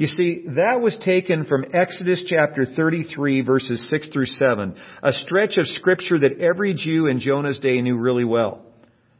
You 0.00 0.06
see, 0.06 0.44
that 0.56 0.80
was 0.80 0.98
taken 1.04 1.44
from 1.44 1.66
Exodus 1.74 2.24
chapter 2.26 2.64
33 2.64 3.42
verses 3.42 3.86
6 3.90 4.08
through 4.08 4.24
7, 4.24 4.74
a 5.02 5.12
stretch 5.12 5.58
of 5.58 5.66
scripture 5.66 6.18
that 6.20 6.40
every 6.40 6.72
Jew 6.72 7.06
in 7.06 7.20
Jonah's 7.20 7.58
day 7.58 7.82
knew 7.82 7.98
really 7.98 8.24
well. 8.24 8.62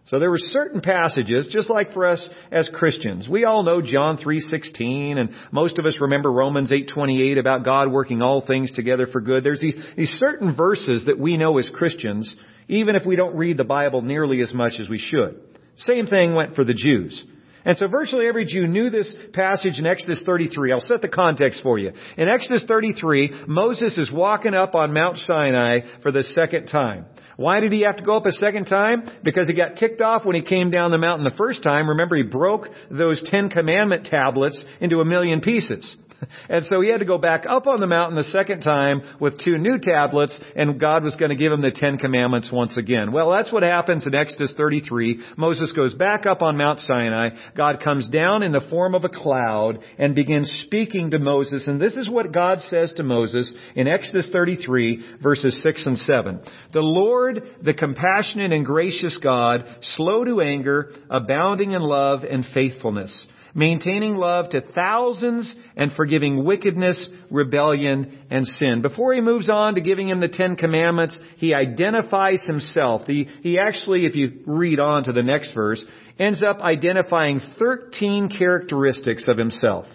So 0.07 0.19
there 0.19 0.31
were 0.31 0.39
certain 0.39 0.81
passages, 0.81 1.51
just 1.53 1.69
like 1.69 1.93
for 1.93 2.07
us 2.07 2.27
as 2.51 2.71
Christians. 2.73 3.29
We 3.29 3.45
all 3.45 3.63
know 3.63 3.83
John 3.83 4.17
3.16 4.17 5.19
and 5.19 5.33
most 5.53 5.79
of 5.79 5.85
us 5.85 5.99
remember 6.01 6.33
Romans 6.33 6.73
8.28 6.73 7.39
about 7.39 7.63
God 7.63 7.93
working 7.93 8.23
all 8.23 8.41
things 8.41 8.73
together 8.73 9.07
for 9.07 9.21
good. 9.21 9.45
There's 9.45 9.61
these, 9.61 9.77
these 9.99 10.17
certain 10.19 10.57
verses 10.57 11.05
that 11.09 11.19
we 11.19 11.37
know 11.37 11.59
as 11.59 11.69
Christians, 11.75 12.35
even 12.69 12.97
if 12.97 13.05
we 13.05 13.17
don't 13.17 13.37
read 13.37 13.59
the 13.59 13.65
Bible 13.65 14.01
nearly 14.01 14.41
as 14.41 14.55
much 14.55 14.81
as 14.81 14.89
we 14.89 14.97
should. 14.97 15.43
Same 15.77 16.07
thing 16.07 16.35
went 16.35 16.55
for 16.57 16.65
the 16.65 16.73
Jews. 16.73 17.23
And 17.65 17.77
so 17.77 17.89
virtually 17.89 18.27
every 18.27 18.45
Jew 18.45 18.67
knew 18.67 18.91
this 18.91 19.15
passage 19.33 19.79
in 19.79 19.87
Exodus 19.87 20.23
33. 20.25 20.73
I'll 20.73 20.81
set 20.81 21.03
the 21.03 21.09
context 21.09 21.63
for 21.63 21.79
you. 21.79 21.93
In 22.17 22.29
Exodus 22.29 22.65
33, 22.67 23.45
Moses 23.47 23.99
is 23.99 24.11
walking 24.11 24.55
up 24.55 24.75
on 24.75 24.95
Mount 24.95 25.19
Sinai 25.19 25.81
for 26.03 26.11
the 26.11 26.23
second 26.23 26.67
time. 26.67 27.07
Why 27.37 27.61
did 27.61 27.73
he 27.73 27.83
have 27.83 27.97
to 27.97 28.05
go 28.05 28.17
up 28.17 28.27
a 28.27 28.33
second 28.33 28.67
time? 28.67 29.09
Because 29.25 29.49
he 29.49 29.55
got 29.55 29.77
ticked 29.77 30.03
off 30.03 30.27
when 30.27 30.37
he 30.37 30.43
came 30.43 30.71
down 30.71 30.91
the 30.91 30.99
mountain 30.99 31.25
the 31.25 31.37
first 31.39 31.63
time. 31.63 31.89
Remember, 31.89 32.15
he 32.15 32.23
broke 32.23 32.67
those 32.91 33.23
Ten 33.31 33.49
Commandment 33.49 34.05
tablets 34.05 34.63
into 34.79 35.01
a 35.01 35.07
million 35.07 35.41
pieces. 35.41 35.97
And 36.49 36.65
so 36.65 36.81
he 36.81 36.91
had 36.91 37.01
to 37.01 37.07
go 37.07 37.19
back 37.19 37.45
up 37.47 37.67
on 37.67 37.81
the 37.81 37.87
mountain 37.87 38.17
the 38.17 38.25
second 38.25 38.63
time 38.63 39.03
with 39.21 39.43
two 39.43 39.57
new 39.57 39.79
tablets, 39.79 40.39
and 40.57 40.81
God 40.81 41.05
was 41.05 41.15
going 41.17 41.31
to 41.31 41.37
give 41.37 41.53
him 41.53 41.61
the 41.61 41.71
Ten 41.71 41.97
Commandments 41.99 42.51
once 42.53 42.77
again. 42.77 43.13
Well, 43.13 43.31
that's 43.31 43.53
what 43.53 43.63
happens 43.63 44.07
in 44.07 44.15
Exodus 44.15 44.53
33. 44.57 45.21
Moses 45.37 45.73
goes 45.73 45.95
back 45.95 46.27
up 46.27 46.43
on 46.43 46.57
Mount 46.57 46.81
Sinai. 46.81 47.31
God 47.57 47.81
comes 47.83 48.09
down 48.09 48.43
in 48.43 48.53
the 48.53 48.67
form 48.69 48.95
of 48.95 49.05
a 49.05 49.09
cloud 49.09 49.79
and 49.99 50.15
begins 50.15 50.51
speaking 50.67 51.13
to 51.13 51.19
Moses. 51.19 51.67
And 51.69 51.81
this 51.81 51.95
is 51.95 52.11
what 52.11 52.33
God 52.33 52.61
says 52.63 52.93
to 52.95 53.03
Moses 53.03 53.55
in 53.75 53.87
Exodus 53.87 54.29
33 54.33 55.19
verses 55.23 55.63
6 55.63 55.87
and 55.87 55.99
7. 55.99 56.41
The 56.73 56.81
Lord, 56.81 57.43
the 57.63 57.75
compassionate 57.75 58.53
and 58.53 58.67
gracious 58.67 59.19
God, 59.23 59.65
slow 59.83 60.25
to 60.25 60.41
anger, 60.41 60.93
abounding 61.09 61.73
in 61.73 61.83
love 61.83 62.25
and 62.25 62.45
faithfulness 62.53 63.27
maintaining 63.55 64.17
love 64.17 64.51
to 64.51 64.61
thousands 64.61 65.55
and 65.77 65.93
forgiving 65.93 66.45
wickedness, 66.45 67.09
rebellion, 67.31 68.19
and 68.31 68.47
sin. 68.47 68.83
Before 68.83 69.13
he 69.15 69.21
moves 69.21 69.49
on 69.49 69.75
to 69.75 69.81
giving 69.81 70.09
him 70.09 70.21
the 70.21 70.29
Ten 70.29 70.57
Commandments, 70.57 71.19
he 71.37 71.55
identifies 71.55 72.45
himself. 72.45 73.03
He, 73.07 73.29
he 73.43 73.59
actually, 73.59 74.07
if 74.07 74.15
you 74.15 74.41
read 74.47 74.81
on 74.81 75.05
to 75.05 75.13
the 75.13 75.23
next 75.23 75.55
verse, 75.55 75.85
ends 76.19 76.43
up 76.43 76.61
identifying 76.61 77.41
13 77.59 78.31
characteristics 78.37 79.27
of 79.29 79.39
himself. 79.39 79.87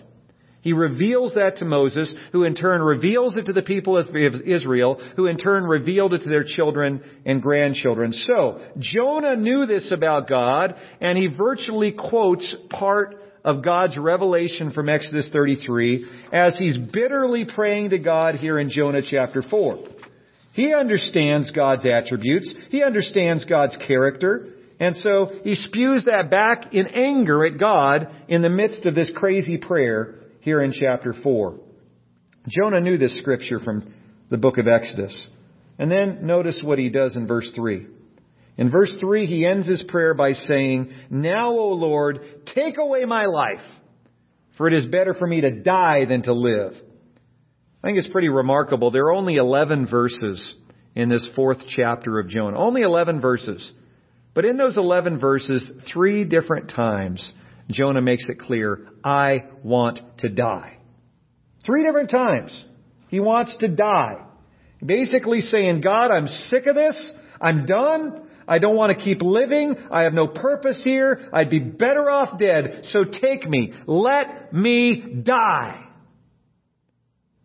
He 0.66 0.74
reveals 0.74 1.36
that 1.36 1.58
to 1.58 1.66
Moses, 1.66 2.16
who 2.32 2.44
in 2.44 2.56
turn 2.56 2.82
reveals 2.82 3.38
it 3.38 3.46
to 3.46 3.54
the 3.54 3.62
people 3.62 4.00
of 4.00 4.08
Israel, 4.16 5.00
who 5.16 5.28
in 5.28 5.38
turn 5.38 5.64
revealed 5.64 6.16
it 6.16 6.24
to 6.24 6.30
their 6.30 6.44
children 6.44 7.04
and 7.24 7.40
grandchildren. 7.40 8.12
So, 8.14 8.60
Jonah 8.80 9.36
knew 9.36 9.68
this 9.68 9.92
about 9.92 10.28
God, 10.28 10.74
and 11.00 11.20
he 11.20 11.28
virtually 11.28 11.92
quotes 11.92 12.56
part 12.72 13.16
of 13.46 13.64
God's 13.64 13.98
revelation 13.98 14.72
from 14.72 14.90
Exodus 14.90 15.30
33 15.32 16.10
as 16.34 16.58
he's 16.58 16.78
bitterly 16.78 17.46
praying 17.46 17.92
to 17.92 18.00
God 18.00 18.36
here 18.36 18.60
in 18.60 18.70
Jonah 18.70 19.04
chapter 19.08 19.44
4. 19.44 19.88
He 20.52 20.74
understands 20.74 21.52
God's 21.52 21.86
attributes. 21.86 22.54
He 22.70 22.84
understands 22.84 23.46
God's 23.46 23.78
character. 23.88 24.48
And 24.80 24.96
so 24.96 25.32
he 25.44 25.56
spews 25.56 26.06
that 26.06 26.32
back 26.32 26.74
in 26.74 26.88
anger 26.88 27.46
at 27.46 27.60
God 27.60 28.10
in 28.28 28.42
the 28.42 28.50
midst 28.50 28.86
of 28.86 28.96
this 28.96 29.12
crazy 29.16 29.58
prayer 29.58 30.16
here 30.42 30.62
in 30.62 30.74
chapter 30.74 31.14
4. 31.14 31.60
Jonah 32.48 32.82
knew 32.82 32.98
this 32.98 33.18
scripture 33.20 33.60
from 33.60 33.94
the 34.30 34.38
book 34.38 34.58
of 34.58 34.68
Exodus. 34.68 35.28
And 35.78 35.92
then 35.92 36.26
notice 36.26 36.62
what 36.64 36.80
he 36.80 36.90
does 36.90 37.16
in 37.16 37.28
verse 37.28 37.52
3. 37.56 37.88
In 38.58 38.72
verse 38.72 38.96
3, 39.00 39.26
he 39.26 39.46
ends 39.46 39.68
his 39.68 39.84
prayer 39.88 40.14
by 40.14 40.32
saying, 40.32 40.94
Now, 41.10 41.50
O 41.50 41.70
Lord, 41.70 42.20
take 42.54 42.78
away 42.78 43.04
my 43.06 43.26
life, 43.26 43.66
for 44.58 44.68
it 44.68 44.74
is 44.74 44.86
better 44.86 45.14
for 45.14 45.28
me 45.28 45.42
to 45.42 45.62
die 45.62 46.06
than 46.06 46.24
to 46.24 46.34
live. 46.34 46.74
I 47.84 47.88
think 47.88 48.00
it's 48.00 48.08
pretty 48.08 48.30
remarkable. 48.30 48.92
There 48.92 49.06
are 49.06 49.14
only 49.14 49.36
11 49.36 49.88
verses 49.88 50.56
in 50.96 51.10
this 51.10 51.28
fourth 51.36 51.60
chapter 51.68 52.20
of 52.20 52.30
Jonah. 52.30 52.58
Only 52.58 52.82
11 52.82 53.20
verses. 53.20 53.72
But 54.34 54.46
in 54.46 54.58
those 54.58 54.78
11 54.78 55.20
verses, 55.20 55.70
three 55.92 56.24
different 56.24 56.70
times, 56.70 57.32
Jonah 57.70 58.02
makes 58.02 58.26
it 58.28 58.40
clear, 58.40 58.88
I 59.04 59.46
want 59.64 60.00
to 60.20 60.30
die. 60.30 60.78
Three 61.66 61.84
different 61.84 62.10
times. 62.10 62.66
He 63.10 63.20
wants 63.20 63.56
to 63.58 63.74
die. 63.74 64.26
Basically 64.84 65.42
saying, 65.42 65.82
God, 65.82 66.12
I'm 66.12 66.28
sick 66.28 66.66
of 66.68 66.76
this. 66.76 67.14
I'm 67.42 67.66
done. 67.66 68.25
I 68.48 68.60
don't 68.60 68.76
want 68.76 68.98
to 68.98 69.04
keep 69.04 69.22
living. 69.22 69.76
I 69.92 70.04
have 70.04 70.14
no 70.14 70.28
purpose 70.28 70.82
here. 70.84 71.28
I'd 71.34 71.50
be 71.50 71.60
better 71.60 72.10
off 72.10 72.40
dead. 72.40 72.82
So 72.86 73.04
take 73.04 73.48
me. 73.48 73.74
Let 73.88 74.54
me 74.54 75.22
die. 75.24 75.88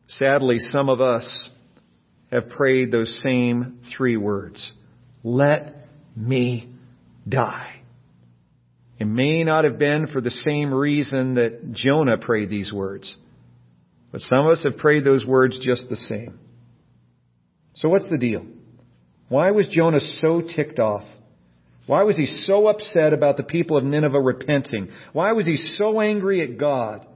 Sadly, 0.08 0.58
some 0.58 0.88
of 0.88 1.00
us 1.00 1.50
have 2.30 2.48
prayed 2.48 2.90
those 2.90 3.20
same 3.22 3.80
three 3.96 4.16
words. 4.16 4.72
Let 5.22 5.86
me 6.16 6.68
die. 7.28 7.80
It 8.98 9.06
may 9.06 9.44
not 9.44 9.64
have 9.64 9.78
been 9.78 10.08
for 10.08 10.20
the 10.20 10.30
same 10.30 10.74
reason 10.74 11.34
that 11.34 11.72
Jonah 11.72 12.18
prayed 12.18 12.50
these 12.50 12.72
words, 12.72 13.14
but 14.12 14.20
some 14.20 14.46
of 14.46 14.52
us 14.52 14.64
have 14.64 14.76
prayed 14.76 15.04
those 15.04 15.24
words 15.24 15.58
just 15.62 15.88
the 15.88 15.96
same. 15.96 16.38
So 17.74 17.88
what's 17.88 18.10
the 18.10 18.18
deal? 18.18 18.44
Why 19.30 19.52
was 19.52 19.68
Jonah 19.68 20.00
so 20.00 20.42
ticked 20.42 20.80
off? 20.80 21.04
Why 21.86 22.02
was 22.02 22.16
he 22.16 22.26
so 22.26 22.66
upset 22.66 23.12
about 23.12 23.36
the 23.36 23.44
people 23.44 23.76
of 23.76 23.84
Nineveh 23.84 24.20
repenting? 24.20 24.88
Why 25.12 25.30
was 25.32 25.46
he 25.46 25.54
so 25.56 26.00
angry 26.00 26.42
at 26.42 26.58
God? 26.58 27.06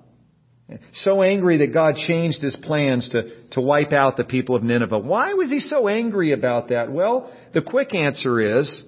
So 0.93 1.25
angry 1.25 1.59
that 1.59 1.75
God 1.75 1.97
changed 1.97 2.41
his 2.41 2.55
plans 2.55 3.11
to, 3.11 3.49
to 3.51 3.61
wipe 3.61 3.93
out 3.93 4.17
the 4.17 4.23
people 4.23 4.55
of 4.55 4.63
Nineveh. 4.63 5.01
Why 5.01 5.35
was 5.35 5.51
he 5.51 5.59
so 5.59 5.89
angry 5.89 6.31
about 6.31 6.69
that? 6.69 6.93
Well, 6.93 7.33
the 7.53 7.63
quick 7.63 7.97
answer 7.97 8.61
is 8.61 8.83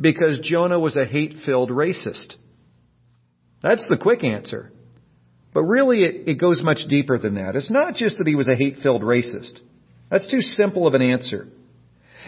because 0.00 0.40
Jonah 0.40 0.80
was 0.80 0.96
a 0.96 1.06
hate-filled 1.06 1.70
racist. 1.70 2.34
That's 3.62 3.86
the 3.88 3.98
quick 3.98 4.24
answer. 4.24 4.72
But 5.54 5.62
really, 5.62 6.02
it, 6.02 6.28
it 6.28 6.40
goes 6.40 6.60
much 6.62 6.80
deeper 6.88 7.18
than 7.18 7.36
that. 7.36 7.54
It's 7.54 7.70
not 7.70 7.94
just 7.94 8.18
that 8.18 8.26
he 8.26 8.34
was 8.34 8.48
a 8.48 8.56
hate-filled 8.56 9.02
racist. 9.02 9.60
That's 10.10 10.28
too 10.28 10.40
simple 10.40 10.88
of 10.88 10.94
an 10.94 11.02
answer. 11.02 11.48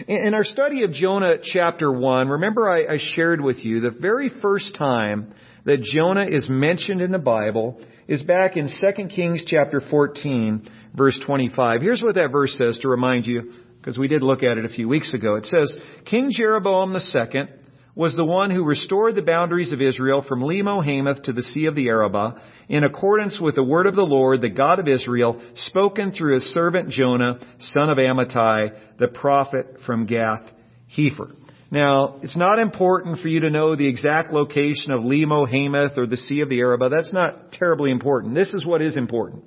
In 0.07 0.33
our 0.33 0.45
study 0.45 0.83
of 0.83 0.93
Jonah 0.93 1.35
chapter 1.43 1.91
1, 1.91 2.29
remember 2.29 2.69
I, 2.69 2.93
I 2.93 2.97
shared 3.13 3.41
with 3.41 3.57
you 3.57 3.81
the 3.81 3.91
very 3.91 4.29
first 4.41 4.75
time 4.75 5.33
that 5.65 5.81
Jonah 5.81 6.25
is 6.25 6.47
mentioned 6.49 7.01
in 7.01 7.11
the 7.11 7.19
Bible 7.19 7.81
is 8.07 8.23
back 8.23 8.55
in 8.55 8.67
2 8.67 9.07
Kings 9.07 9.43
chapter 9.45 9.81
14 9.81 10.69
verse 10.95 11.19
25. 11.25 11.81
Here's 11.81 12.01
what 12.01 12.15
that 12.15 12.31
verse 12.31 12.57
says 12.57 12.79
to 12.79 12.87
remind 12.87 13.25
you, 13.25 13.51
because 13.77 13.97
we 13.97 14.07
did 14.07 14.23
look 14.23 14.43
at 14.43 14.57
it 14.57 14.65
a 14.65 14.69
few 14.69 14.87
weeks 14.87 15.13
ago. 15.13 15.35
It 15.35 15.45
says, 15.45 15.77
King 16.05 16.29
Jeroboam 16.31 16.93
the 16.93 16.99
II 17.35 17.53
was 17.95 18.15
the 18.15 18.25
one 18.25 18.51
who 18.51 18.63
restored 18.63 19.15
the 19.15 19.21
boundaries 19.21 19.73
of 19.73 19.81
Israel 19.81 20.23
from 20.25 20.41
Lebo 20.41 20.81
Hamath 20.81 21.23
to 21.23 21.33
the 21.33 21.41
Sea 21.41 21.65
of 21.65 21.75
the 21.75 21.89
Arabah 21.89 22.41
in 22.69 22.83
accordance 22.83 23.39
with 23.41 23.55
the 23.55 23.63
word 23.63 23.85
of 23.85 23.95
the 23.95 24.05
Lord, 24.05 24.41
the 24.41 24.49
God 24.49 24.79
of 24.79 24.87
Israel, 24.87 25.41
spoken 25.55 26.11
through 26.11 26.35
his 26.35 26.53
servant 26.53 26.89
Jonah, 26.89 27.39
son 27.59 27.89
of 27.89 27.97
Amittai, 27.97 28.97
the 28.97 29.09
prophet 29.09 29.77
from 29.85 30.05
Gath 30.05 30.49
Hepher. 30.95 31.35
Now, 31.69 32.19
it's 32.21 32.37
not 32.37 32.59
important 32.59 33.19
for 33.19 33.29
you 33.29 33.41
to 33.41 33.49
know 33.49 33.75
the 33.75 33.87
exact 33.87 34.31
location 34.33 34.91
of 34.91 35.05
Lebo 35.05 35.45
Hamath 35.45 35.97
or 35.97 36.05
the 36.05 36.17
Sea 36.17 36.41
of 36.41 36.49
the 36.49 36.59
Arabah. 36.59 36.89
That's 36.89 37.13
not 37.13 37.53
terribly 37.53 37.91
important. 37.91 38.35
This 38.35 38.53
is 38.53 38.65
what 38.65 38.81
is 38.81 38.97
important. 38.97 39.43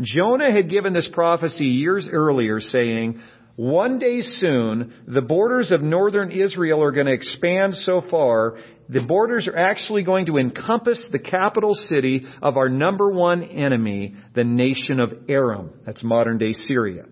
Jonah 0.00 0.50
had 0.50 0.68
given 0.68 0.92
this 0.92 1.08
prophecy 1.12 1.64
years 1.64 2.06
earlier 2.10 2.60
saying, 2.60 3.20
one 3.56 4.00
day 4.00 4.20
soon, 4.20 4.92
the 5.06 5.22
borders 5.22 5.70
of 5.70 5.80
northern 5.80 6.32
Israel 6.32 6.82
are 6.82 6.90
going 6.90 7.06
to 7.06 7.12
expand 7.12 7.74
so 7.74 8.02
far, 8.10 8.56
the 8.88 9.02
borders 9.02 9.46
are 9.46 9.56
actually 9.56 10.02
going 10.02 10.26
to 10.26 10.38
encompass 10.38 11.08
the 11.12 11.20
capital 11.20 11.74
city 11.74 12.26
of 12.42 12.56
our 12.56 12.68
number 12.68 13.10
one 13.10 13.44
enemy, 13.44 14.14
the 14.34 14.42
nation 14.42 14.98
of 14.98 15.12
Aram. 15.28 15.70
That's 15.86 16.02
modern 16.02 16.38
day 16.38 16.52
Syria. 16.52 17.06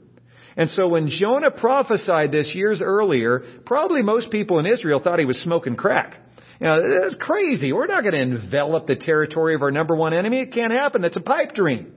And 0.57 0.69
so 0.69 0.89
when 0.89 1.09
Jonah 1.09 1.53
prophesied 1.53 2.33
this 2.33 2.53
years 2.55 2.83
earlier, 2.83 3.43
probably 3.65 4.03
most 4.03 4.31
people 4.31 4.59
in 4.59 4.67
Israel 4.67 5.01
thought 5.03 5.21
he 5.21 5.25
was 5.25 5.41
smoking 5.43 5.77
crack. 5.77 6.19
You 6.61 6.67
know, 6.67 6.81
it's 6.83 7.17
crazy. 7.21 7.73
We're 7.73 7.87
not 7.87 8.03
going 8.03 8.15
to 8.15 8.21
envelop 8.21 8.87
the 8.87 8.97
territory 8.97 9.55
of 9.55 9.63
our 9.63 9.71
number 9.71 9.97
one 9.97 10.13
enemy. 10.13 10.43
It 10.43 10.53
can't 10.53 10.73
happen. 10.73 11.03
That's 11.03 11.17
a 11.17 11.23
pipe 11.23 11.55
dream. 11.55 11.93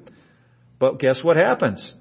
But 0.80 1.00
guess 1.00 1.22
what 1.24 1.36
happens? 1.36 1.94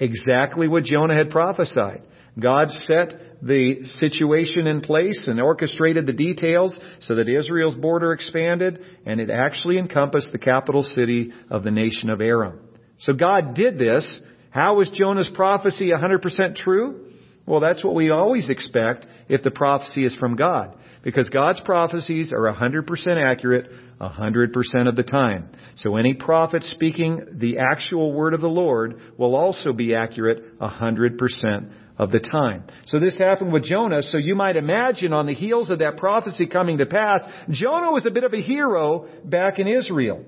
Exactly 0.00 0.66
what 0.66 0.84
Jonah 0.84 1.14
had 1.14 1.30
prophesied. 1.30 2.02
God 2.38 2.70
set 2.70 3.14
the 3.42 3.84
situation 3.84 4.66
in 4.66 4.80
place 4.80 5.26
and 5.26 5.40
orchestrated 5.40 6.06
the 6.06 6.12
details 6.12 6.78
so 7.00 7.14
that 7.14 7.28
Israel's 7.28 7.74
border 7.74 8.12
expanded 8.12 8.80
and 9.06 9.20
it 9.20 9.30
actually 9.30 9.78
encompassed 9.78 10.30
the 10.32 10.38
capital 10.38 10.82
city 10.82 11.32
of 11.48 11.62
the 11.62 11.70
nation 11.70 12.10
of 12.10 12.20
Aram. 12.20 12.60
So 12.98 13.12
God 13.12 13.54
did 13.54 13.78
this. 13.78 14.20
How 14.50 14.76
was 14.76 14.90
Jonah's 14.90 15.30
prophecy 15.34 15.90
100% 15.90 16.56
true? 16.56 17.06
Well, 17.46 17.60
that's 17.60 17.82
what 17.82 17.94
we 17.94 18.10
always 18.10 18.50
expect 18.50 19.06
if 19.30 19.42
the 19.42 19.50
prophecy 19.50 20.04
is 20.04 20.14
from 20.16 20.36
God. 20.36 20.76
Because 21.02 21.30
God's 21.30 21.60
prophecies 21.60 22.32
are 22.32 22.52
100% 22.52 22.84
accurate 23.24 23.70
100% 24.00 24.88
of 24.88 24.96
the 24.96 25.02
time. 25.02 25.48
So 25.76 25.96
any 25.96 26.14
prophet 26.14 26.64
speaking 26.64 27.20
the 27.32 27.58
actual 27.58 28.12
word 28.12 28.34
of 28.34 28.40
the 28.40 28.48
Lord 28.48 29.00
will 29.16 29.36
also 29.36 29.72
be 29.72 29.94
accurate 29.94 30.58
100% 30.58 31.72
of 31.96 32.10
the 32.10 32.18
time. 32.18 32.64
So 32.86 32.98
this 32.98 33.16
happened 33.18 33.52
with 33.52 33.64
Jonah, 33.64 34.02
so 34.02 34.18
you 34.18 34.34
might 34.34 34.56
imagine 34.56 35.12
on 35.12 35.26
the 35.26 35.34
heels 35.34 35.70
of 35.70 35.78
that 35.78 35.96
prophecy 35.96 36.46
coming 36.46 36.78
to 36.78 36.86
pass, 36.86 37.20
Jonah 37.50 37.92
was 37.92 38.06
a 38.06 38.10
bit 38.10 38.24
of 38.24 38.34
a 38.34 38.40
hero 38.40 39.06
back 39.24 39.58
in 39.58 39.68
Israel. 39.68 40.24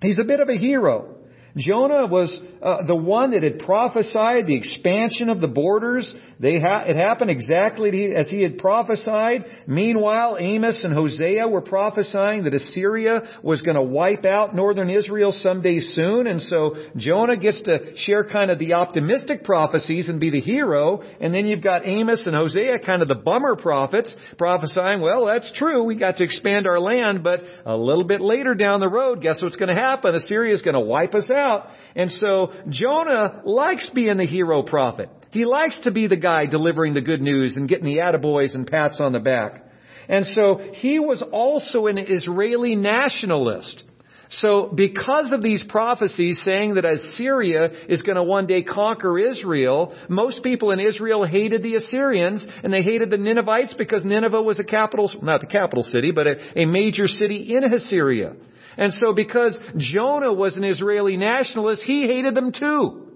He's 0.00 0.18
a 0.18 0.24
bit 0.24 0.40
of 0.40 0.48
a 0.48 0.56
hero. 0.56 1.16
Jonah 1.56 2.06
was 2.06 2.40
uh, 2.62 2.86
the 2.86 2.96
one 2.96 3.30
that 3.30 3.42
had 3.42 3.60
prophesied 3.60 4.46
the 4.46 4.56
expansion 4.56 5.28
of 5.28 5.40
the 5.40 5.48
borders. 5.48 6.14
They 6.40 6.60
ha- 6.60 6.84
it 6.86 6.96
happened 6.96 7.30
exactly 7.30 8.14
as 8.14 8.30
he 8.30 8.42
had 8.42 8.58
prophesied. 8.58 9.44
Meanwhile, 9.66 10.36
Amos 10.40 10.84
and 10.84 10.92
Hosea 10.92 11.48
were 11.48 11.60
prophesying 11.60 12.44
that 12.44 12.54
Assyria 12.54 13.22
was 13.42 13.62
going 13.62 13.76
to 13.76 13.82
wipe 13.82 14.24
out 14.24 14.54
northern 14.54 14.90
Israel 14.90 15.32
someday 15.32 15.80
soon. 15.80 16.26
And 16.26 16.40
so 16.42 16.74
Jonah 16.96 17.36
gets 17.36 17.62
to 17.62 17.96
share 17.96 18.24
kind 18.24 18.50
of 18.50 18.58
the 18.58 18.74
optimistic 18.74 19.44
prophecies 19.44 20.08
and 20.08 20.20
be 20.20 20.30
the 20.30 20.40
hero. 20.40 21.02
And 21.20 21.32
then 21.32 21.46
you've 21.46 21.62
got 21.62 21.86
Amos 21.86 22.26
and 22.26 22.34
Hosea, 22.34 22.80
kind 22.84 23.02
of 23.02 23.08
the 23.08 23.14
bummer 23.14 23.56
prophets, 23.56 24.14
prophesying, 24.36 25.00
well, 25.00 25.26
that's 25.26 25.52
true. 25.54 25.84
We 25.84 25.96
got 25.96 26.16
to 26.16 26.24
expand 26.24 26.66
our 26.66 26.80
land, 26.80 27.22
but 27.22 27.40
a 27.64 27.76
little 27.76 28.04
bit 28.04 28.20
later 28.20 28.54
down 28.54 28.80
the 28.80 28.88
road, 28.88 29.22
guess 29.22 29.40
what's 29.40 29.56
going 29.56 29.74
to 29.74 29.80
happen? 29.80 30.14
Assyria 30.14 30.54
is 30.54 30.62
going 30.62 30.74
to 30.74 30.80
wipe 30.80 31.14
us 31.14 31.30
out. 31.30 31.68
And 31.94 32.10
so 32.12 32.47
Jonah 32.68 33.42
likes 33.44 33.90
being 33.94 34.16
the 34.16 34.26
hero 34.26 34.62
prophet. 34.62 35.10
He 35.30 35.44
likes 35.44 35.80
to 35.84 35.90
be 35.90 36.06
the 36.06 36.16
guy 36.16 36.46
delivering 36.46 36.94
the 36.94 37.00
good 37.00 37.20
news 37.20 37.56
and 37.56 37.68
getting 37.68 37.84
the 37.84 37.98
attaboys 37.98 38.54
and 38.54 38.66
pats 38.66 39.00
on 39.00 39.12
the 39.12 39.20
back. 39.20 39.62
And 40.08 40.24
so 40.24 40.56
he 40.72 40.98
was 40.98 41.22
also 41.32 41.86
an 41.86 41.98
Israeli 41.98 42.76
nationalist. 42.76 43.82
So 44.30 44.70
because 44.74 45.32
of 45.32 45.42
these 45.42 45.62
prophecies 45.62 46.42
saying 46.44 46.74
that 46.74 46.84
Assyria 46.84 47.70
is 47.88 48.02
going 48.02 48.16
to 48.16 48.22
one 48.22 48.46
day 48.46 48.62
conquer 48.62 49.18
Israel, 49.18 49.96
most 50.08 50.42
people 50.42 50.70
in 50.70 50.80
Israel 50.80 51.24
hated 51.24 51.62
the 51.62 51.76
Assyrians 51.76 52.46
and 52.62 52.72
they 52.72 52.82
hated 52.82 53.10
the 53.10 53.16
Ninevites 53.16 53.74
because 53.74 54.04
Nineveh 54.04 54.42
was 54.42 54.60
a 54.60 54.64
capital, 54.64 55.10
not 55.22 55.40
the 55.40 55.46
capital 55.46 55.82
city, 55.82 56.10
but 56.10 56.26
a, 56.26 56.62
a 56.62 56.66
major 56.66 57.06
city 57.06 57.54
in 57.56 57.64
Assyria. 57.64 58.34
And 58.78 58.92
so 58.94 59.12
because 59.12 59.58
Jonah 59.76 60.32
was 60.32 60.56
an 60.56 60.64
Israeli 60.64 61.16
nationalist, 61.16 61.82
he 61.82 62.06
hated 62.06 62.34
them 62.34 62.52
too. 62.52 63.08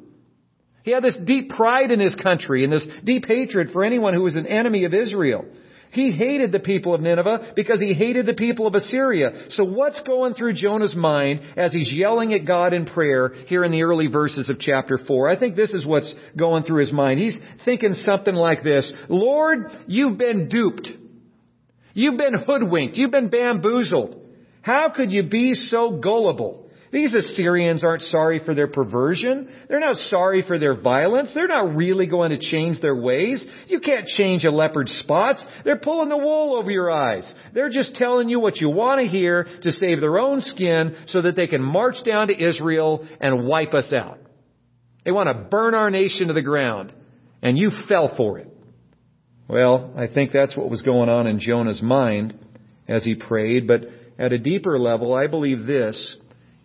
He 0.83 0.90
had 0.90 1.05
this 1.05 1.16
deep 1.25 1.51
pride 1.51 1.92
in 1.92 2.01
his 2.01 2.16
country 2.16 2.64
and 2.64 2.72
this 2.72 2.87
deep 3.05 3.25
hatred 3.27 3.70
for 3.72 3.85
anyone 3.85 4.12
who 4.12 4.25
was 4.25 4.35
an 4.35 4.46
enemy 4.46 4.85
of 4.85 4.92
Israel. 4.92 5.46
He 5.92 6.11
hated 6.11 6.51
the 6.53 6.59
people 6.59 6.94
of 6.94 7.03
Nineveh 7.03 7.53
because 7.55 7.79
he 7.79 7.92
hated 7.92 8.25
the 8.25 8.35
people 8.35 8.66
of 8.66 8.75
Assyria. 8.75 9.51
So 9.51 9.64
what's 9.64 10.01
going 10.03 10.35
through 10.35 10.55
Jonah's 10.55 10.96
mind 10.96 11.42
as 11.57 11.70
he's 11.72 11.92
yelling 11.92 12.33
at 12.33 12.46
God 12.46 12.72
in 12.72 12.87
prayer 12.87 13.33
here 13.46 13.62
in 13.62 13.70
the 13.70 13.83
early 13.83 14.07
verses 14.07 14.48
of 14.48 14.59
chapter 14.59 14.98
4? 14.98 15.29
I 15.29 15.38
think 15.38 15.55
this 15.55 15.75
is 15.75 15.87
what's 15.87 16.12
going 16.37 16.64
through 16.64 16.81
his 16.81 16.92
mind. 16.92 17.20
He's 17.20 17.38
thinking 17.64 17.92
something 17.92 18.35
like 18.35 18.64
this. 18.64 18.90
Lord, 19.09 19.66
you've 19.87 20.16
been 20.16 20.48
duped. 20.48 20.88
You've 21.92 22.18
been 22.18 22.35
hoodwinked. 22.35 22.96
You've 22.96 23.12
been 23.12 23.29
bamboozled. 23.29 24.22
How 24.62 24.90
could 24.90 25.12
you 25.12 25.25
be 25.25 25.55
so 25.55 25.98
gullible? 25.98 26.62
These 26.92 27.14
Assyrians 27.14 27.83
aren't 27.83 28.03
sorry 28.03 28.40
for 28.44 28.55
their 28.55 28.68
perversion. 28.68 29.48
They're 29.66 29.81
not 29.81 29.96
sorry 29.96 30.44
for 30.46 30.59
their 30.59 30.79
violence. 30.79 31.33
They're 31.35 31.48
not 31.48 31.75
really 31.75 32.07
going 32.07 32.31
to 32.31 32.38
change 32.38 32.83
their 32.83 32.94
ways. 32.94 33.44
You 33.66 33.81
can't 33.81 34.07
change 34.07 34.44
a 34.44 34.51
leopard's 34.51 34.92
spots. 34.98 35.42
They're 35.64 35.79
pulling 35.79 36.11
the 36.11 36.18
wool 36.18 36.55
over 36.55 36.70
your 36.70 36.90
eyes. 36.90 37.33
They're 37.55 37.70
just 37.70 37.94
telling 37.94 38.29
you 38.29 38.40
what 38.40 38.59
you 38.59 38.68
want 38.68 39.01
to 39.01 39.07
hear 39.07 39.46
to 39.62 39.72
save 39.72 40.01
their 40.01 40.18
own 40.18 40.42
skin 40.42 40.96
so 41.07 41.22
that 41.22 41.35
they 41.35 41.46
can 41.46 41.62
march 41.62 41.96
down 42.05 42.29
to 42.29 42.38
Israel 42.38 43.09
and 43.20 43.46
wipe 43.46 43.72
us 43.72 43.90
out. 43.94 44.18
They 45.07 45.12
want 45.12 45.29
to 45.29 45.48
burn 45.48 45.75
our 45.75 45.90
nation 45.90 46.29
to 46.29 46.35
the 46.35 46.42
ground. 46.42 46.92
And 47.42 47.57
you 47.57 47.70
fell 47.88 48.14
for 48.16 48.38
it. 48.38 48.48
Well, 49.48 49.94
I 49.96 50.09
think 50.09 50.31
that's 50.31 50.57
what 50.57 50.70
was 50.70 50.83
going 50.83 51.09
on 51.09 51.27
in 51.27 51.40
Jonah's 51.40 51.83
mind 51.83 52.38
as 52.87 53.03
he 53.03 53.14
prayed, 53.14 53.66
but 53.66 53.83
at 54.23 54.33
a 54.33 54.39
deeper 54.39 54.79
level, 54.79 55.13
I 55.13 55.27
believe 55.27 55.67
this 55.67 56.17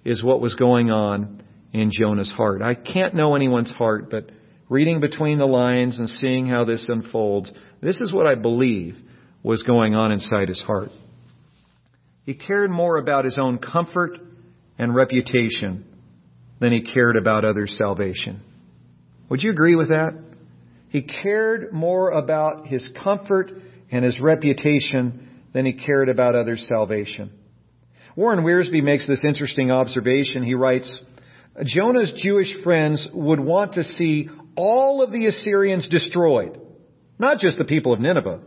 is 0.05 0.23
what 0.23 0.39
was 0.39 0.53
going 0.53 0.91
on 0.91 1.41
in 1.73 1.89
Jonah's 1.91 2.31
heart. 2.31 2.61
I 2.61 2.75
can't 2.75 3.15
know 3.15 3.35
anyone's 3.35 3.71
heart, 3.71 4.11
but 4.11 4.29
reading 4.69 4.99
between 4.99 5.39
the 5.39 5.47
lines 5.47 5.97
and 5.97 6.07
seeing 6.07 6.45
how 6.45 6.65
this 6.65 6.87
unfolds, 6.87 7.51
this 7.81 7.99
is 7.99 8.13
what 8.13 8.27
I 8.27 8.35
believe 8.35 8.95
was 9.41 9.63
going 9.63 9.95
on 9.95 10.11
inside 10.11 10.49
his 10.49 10.61
heart. 10.61 10.89
He 12.25 12.35
cared 12.35 12.69
more 12.69 12.97
about 12.97 13.25
his 13.25 13.39
own 13.39 13.57
comfort 13.57 14.19
and 14.77 14.93
reputation 14.93 15.83
than 16.59 16.71
he 16.71 16.83
cared 16.83 17.15
about 17.15 17.43
others' 17.43 17.75
salvation. 17.75 18.41
Would 19.29 19.41
you 19.41 19.49
agree 19.49 19.75
with 19.75 19.89
that? 19.89 20.13
He 20.89 21.01
cared 21.01 21.73
more 21.73 22.11
about 22.11 22.67
his 22.67 22.87
comfort 23.03 23.51
and 23.91 24.05
his 24.05 24.19
reputation 24.21 25.41
than 25.53 25.65
he 25.65 25.73
cared 25.73 26.09
about 26.09 26.35
others' 26.35 26.67
salvation. 26.69 27.31
Warren 28.17 28.43
Wiersbe 28.43 28.81
makes 28.81 29.07
this 29.07 29.23
interesting 29.23 29.69
observation. 29.69 30.41
He 30.41 30.55
writes, 30.55 31.01
Jonah's 31.63 32.11
Jewish 32.17 32.51
friends 32.63 33.07
would 33.13 33.39
want 33.39 33.73
to 33.73 33.83
see 33.83 34.27
all 34.55 35.03
of 35.03 35.11
the 35.11 35.27
Assyrians 35.27 35.87
destroyed, 35.87 36.59
not 37.19 37.37
just 37.37 37.59
the 37.59 37.63
people 37.63 37.93
of 37.93 37.99
Nineveh. 37.99 38.41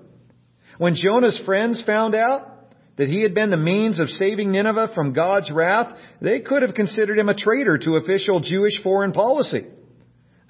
When 0.78 0.96
Jonah's 0.96 1.40
friends 1.46 1.80
found 1.86 2.16
out 2.16 2.48
that 2.96 3.08
he 3.08 3.22
had 3.22 3.32
been 3.32 3.50
the 3.50 3.56
means 3.56 4.00
of 4.00 4.08
saving 4.08 4.50
Nineveh 4.50 4.90
from 4.92 5.12
God's 5.12 5.52
wrath, 5.52 5.96
they 6.20 6.40
could 6.40 6.62
have 6.62 6.74
considered 6.74 7.20
him 7.20 7.28
a 7.28 7.36
traitor 7.36 7.78
to 7.78 7.94
official 7.94 8.40
Jewish 8.40 8.82
foreign 8.82 9.12
policy. 9.12 9.68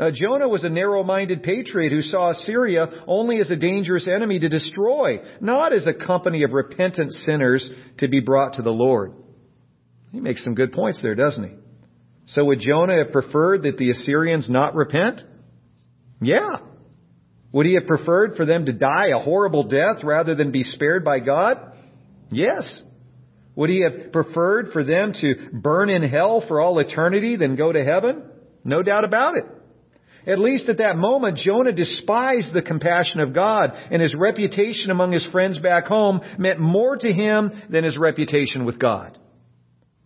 Uh, 0.01 0.11
Jonah 0.11 0.49
was 0.49 0.65
a 0.65 0.71
narrow-minded 0.71 1.43
patriot 1.43 1.91
who 1.91 2.01
saw 2.01 2.31
Assyria 2.31 3.05
only 3.07 3.39
as 3.39 3.51
a 3.51 3.57
dangerous 3.57 4.09
enemy 4.09 4.39
to 4.41 4.49
destroy, 4.49 5.21
not 5.43 5.75
as 5.75 5.87
a 5.87 5.93
company 5.93 6.43
of 6.43 6.55
repentant 6.55 7.13
sinners 7.13 7.69
to 7.99 8.09
be 8.09 8.21
brought 8.21 8.55
to 8.55 8.63
the 8.63 8.73
Lord. 8.73 9.13
He 10.11 10.21
makes 10.21 10.43
some 10.43 10.55
good 10.55 10.73
points 10.73 11.03
there, 11.03 11.15
doesn't 11.15 11.45
he? 11.45 11.55
So 12.29 12.47
would 12.47 12.61
Jonah 12.61 12.97
have 12.97 13.13
preferred 13.13 13.65
that 13.65 13.77
the 13.77 13.91
Assyrians 13.91 14.49
not 14.49 14.75
repent? 14.75 15.21
Yeah. 16.23 16.61
Would 17.53 17.67
he 17.67 17.75
have 17.75 17.87
preferred 17.87 18.37
for 18.37 18.47
them 18.47 18.65
to 18.65 18.73
die 18.73 19.09
a 19.09 19.19
horrible 19.19 19.65
death 19.65 20.03
rather 20.03 20.35
than 20.35 20.51
be 20.51 20.63
spared 20.63 21.05
by 21.05 21.21
God? 21.21 21.59
Yes. 22.31 22.83
Would 23.55 23.69
he 23.69 23.83
have 23.83 24.13
preferred 24.13 24.71
for 24.73 24.83
them 24.83 25.13
to 25.21 25.51
burn 25.53 25.91
in 25.91 26.09
hell 26.09 26.43
for 26.49 26.59
all 26.59 26.79
eternity 26.79 27.37
than 27.37 27.57
go 27.57 27.71
to 27.71 27.85
heaven? 27.85 28.23
No 28.65 28.83
doubt 28.83 29.05
about 29.05 29.37
it. 29.37 29.45
At 30.27 30.39
least 30.39 30.69
at 30.69 30.79
that 30.79 30.97
moment, 30.97 31.39
Jonah 31.39 31.73
despised 31.73 32.53
the 32.53 32.63
compassion 32.63 33.21
of 33.21 33.35
God, 33.35 33.73
and 33.91 34.03
his 34.03 34.15
reputation 34.15 34.91
among 34.91 35.13
his 35.13 35.27
friends 35.33 35.59
back 35.59 35.85
home 35.87 36.21
meant 36.39 36.61
more 36.61 36.97
to 36.97 37.13
him 37.13 37.51
than 37.71 37.85
his 37.85 37.97
reputation 37.97 38.65
with 38.65 38.79
God. 38.79 39.19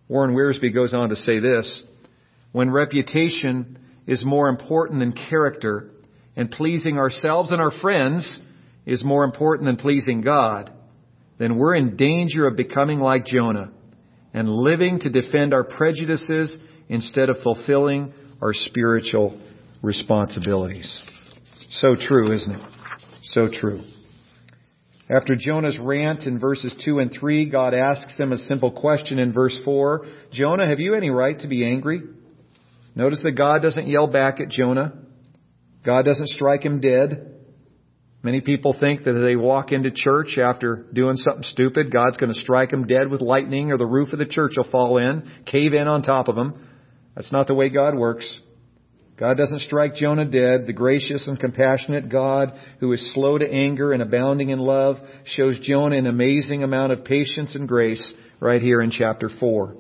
Warren 0.09 0.35
Wiersbe 0.35 0.73
goes 0.73 0.95
on 0.95 1.09
to 1.09 1.17
say 1.17 1.41
this, 1.41 1.83
when 2.53 2.71
reputation 2.71 3.79
is 4.07 4.25
more 4.25 4.49
important 4.49 5.01
than 5.01 5.13
character, 5.13 5.91
and 6.37 6.51
pleasing 6.51 6.99
ourselves 6.99 7.51
and 7.51 7.61
our 7.61 7.73
friends 7.81 8.41
is 8.87 9.05
more 9.05 9.25
important 9.25 9.67
than 9.67 9.77
pleasing 9.77 10.21
God, 10.21 10.73
then 11.39 11.57
we're 11.57 11.75
in 11.75 11.97
danger 11.97 12.47
of 12.47 12.57
becoming 12.57 13.01
like 13.01 13.27
Jonah 13.27 13.73
and 14.33 14.49
living 14.49 15.01
to 15.01 15.11
defend 15.11 15.55
our 15.55 15.65
prejudices 15.65 16.57
instead 16.89 17.29
of 17.31 17.39
fulfilling 17.43 18.13
our 18.43 18.53
spiritual 18.53 19.41
responsibilities. 19.85 20.99
So 21.71 21.95
true, 21.95 22.33
isn't 22.33 22.55
it? 22.55 22.61
So 23.25 23.49
true. 23.49 23.81
After 25.09 25.37
Jonah's 25.37 25.79
rant 25.79 26.25
in 26.25 26.39
verses 26.39 26.75
2 26.85 26.99
and 26.99 27.13
3, 27.13 27.51
God 27.51 27.75
asks 27.75 28.19
him 28.19 28.33
a 28.33 28.39
simple 28.39 28.73
question 28.73 29.19
in 29.19 29.33
verse 29.33 29.59
4. 29.65 30.07
Jonah, 30.33 30.67
have 30.67 30.81
you 30.81 30.95
any 30.95 31.11
right 31.11 31.39
to 31.41 31.47
be 31.47 31.65
angry? 31.65 32.03
Notice 32.97 33.21
that 33.23 33.33
God 33.33 33.61
doesn't 33.61 33.87
yell 33.87 34.07
back 34.07 34.41
at 34.41 34.49
Jonah. 34.49 34.95
God 35.85 36.07
doesn't 36.07 36.29
strike 36.29 36.63
him 36.63 36.81
dead. 36.81 37.33
Many 38.23 38.41
people 38.41 38.75
think 38.79 39.05
that 39.05 39.17
if 39.17 39.23
they 39.23 39.37
walk 39.37 39.73
into 39.73 39.91
church 39.91 40.39
after 40.39 40.87
doing 40.95 41.17
something 41.17 41.43
stupid, 41.43 41.93
God's 41.93 42.17
going 42.17 42.33
to 42.33 42.41
strike 42.41 42.71
them 42.71 42.87
dead 42.87 43.11
with 43.11 43.21
lightning 43.21 43.71
or 43.71 43.77
the 43.77 43.85
roof 43.85 44.15
of 44.15 44.19
the 44.19 44.25
church 44.25 44.55
will 44.57 44.71
fall 44.71 44.97
in, 44.97 45.31
cave 45.45 45.75
in 45.75 45.87
on 45.87 46.03
top 46.03 46.29
of 46.29 46.35
them. 46.35 46.67
That's 47.15 47.33
not 47.33 47.47
the 47.47 47.55
way 47.55 47.69
God 47.69 47.95
works. 47.95 48.41
God 49.17 49.37
doesn't 49.37 49.61
strike 49.61 49.95
Jonah 49.95 50.25
dead. 50.25 50.67
The 50.67 50.73
gracious 50.73 51.29
and 51.29 51.39
compassionate 51.39 52.09
God, 52.09 52.53
who 52.81 52.93
is 52.93 53.15
slow 53.15 53.39
to 53.39 53.49
anger 53.49 53.93
and 53.93 54.03
abounding 54.03 54.51
in 54.51 54.59
love, 54.59 54.97
shows 55.25 55.61
Jonah 55.61 55.97
an 55.97 56.07
amazing 56.07 56.65
amount 56.65 56.93
of 56.93 57.05
patience 57.05 57.55
and 57.55 57.69
grace 57.69 58.13
right 58.41 58.61
here 58.61 58.81
in 58.81 58.91
chapter 58.91 59.29
4. 59.29 59.77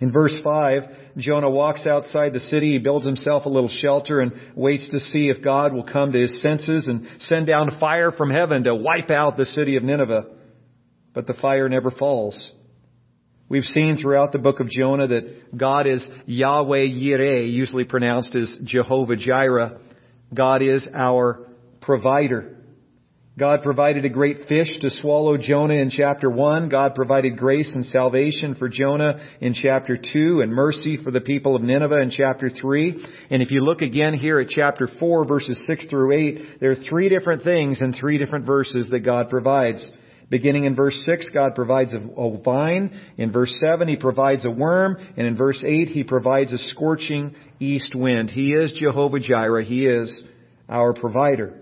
In 0.00 0.12
verse 0.12 0.40
5, 0.42 0.82
Jonah 1.18 1.50
walks 1.50 1.86
outside 1.86 2.32
the 2.32 2.40
city. 2.40 2.72
He 2.72 2.78
builds 2.78 3.04
himself 3.04 3.44
a 3.44 3.50
little 3.50 3.68
shelter 3.68 4.20
and 4.20 4.32
waits 4.54 4.88
to 4.90 5.00
see 5.00 5.28
if 5.28 5.42
God 5.42 5.72
will 5.72 5.82
come 5.82 6.12
to 6.12 6.20
his 6.20 6.40
senses 6.40 6.86
and 6.86 7.06
send 7.20 7.48
down 7.48 7.78
fire 7.80 8.12
from 8.12 8.30
heaven 8.30 8.64
to 8.64 8.74
wipe 8.74 9.10
out 9.10 9.36
the 9.36 9.44
city 9.44 9.76
of 9.76 9.82
Nineveh. 9.82 10.26
But 11.14 11.26
the 11.26 11.34
fire 11.34 11.68
never 11.68 11.90
falls. 11.90 12.52
We've 13.48 13.64
seen 13.64 13.96
throughout 13.96 14.32
the 14.32 14.38
book 14.38 14.60
of 14.60 14.68
Jonah 14.68 15.06
that 15.06 15.56
God 15.56 15.86
is 15.86 16.06
Yahweh 16.26 16.86
Yireh, 16.86 17.50
usually 17.50 17.84
pronounced 17.84 18.34
as 18.34 18.54
Jehovah 18.62 19.16
Jireh. 19.16 19.78
God 20.34 20.60
is 20.60 20.86
our 20.94 21.48
provider. 21.80 22.56
God 23.38 23.62
provided 23.62 24.04
a 24.04 24.10
great 24.10 24.48
fish 24.48 24.80
to 24.80 24.90
swallow 24.90 25.38
Jonah 25.38 25.74
in 25.74 25.90
chapter 25.90 26.28
1. 26.28 26.68
God 26.68 26.94
provided 26.94 27.38
grace 27.38 27.72
and 27.74 27.86
salvation 27.86 28.56
for 28.56 28.68
Jonah 28.68 29.24
in 29.40 29.54
chapter 29.54 29.96
2 29.96 30.40
and 30.40 30.52
mercy 30.52 30.98
for 31.02 31.12
the 31.12 31.20
people 31.20 31.54
of 31.54 31.62
Nineveh 31.62 32.02
in 32.02 32.10
chapter 32.10 32.50
3. 32.50 33.02
And 33.30 33.40
if 33.40 33.52
you 33.52 33.64
look 33.64 33.80
again 33.80 34.12
here 34.14 34.40
at 34.40 34.48
chapter 34.48 34.88
4 34.98 35.24
verses 35.24 35.58
6 35.68 35.86
through 35.86 36.18
8, 36.18 36.60
there 36.60 36.72
are 36.72 36.76
three 36.88 37.08
different 37.08 37.44
things 37.44 37.80
in 37.80 37.92
three 37.92 38.18
different 38.18 38.44
verses 38.44 38.90
that 38.90 39.04
God 39.04 39.30
provides. 39.30 39.88
Beginning 40.30 40.64
in 40.64 40.74
verse 40.74 41.02
6, 41.06 41.30
God 41.32 41.54
provides 41.54 41.94
a, 41.94 41.98
vine. 42.44 42.98
In 43.16 43.32
verse 43.32 43.58
7, 43.60 43.88
He 43.88 43.96
provides 43.96 44.44
a 44.44 44.50
worm. 44.50 44.98
And 45.16 45.26
in 45.26 45.36
verse 45.36 45.64
8, 45.66 45.88
He 45.88 46.04
provides 46.04 46.52
a 46.52 46.58
scorching 46.58 47.34
east 47.58 47.94
wind. 47.94 48.30
He 48.30 48.52
is 48.52 48.72
Jehovah 48.78 49.20
Jireh. 49.20 49.64
He 49.64 49.86
is 49.86 50.24
our 50.68 50.92
provider. 50.92 51.54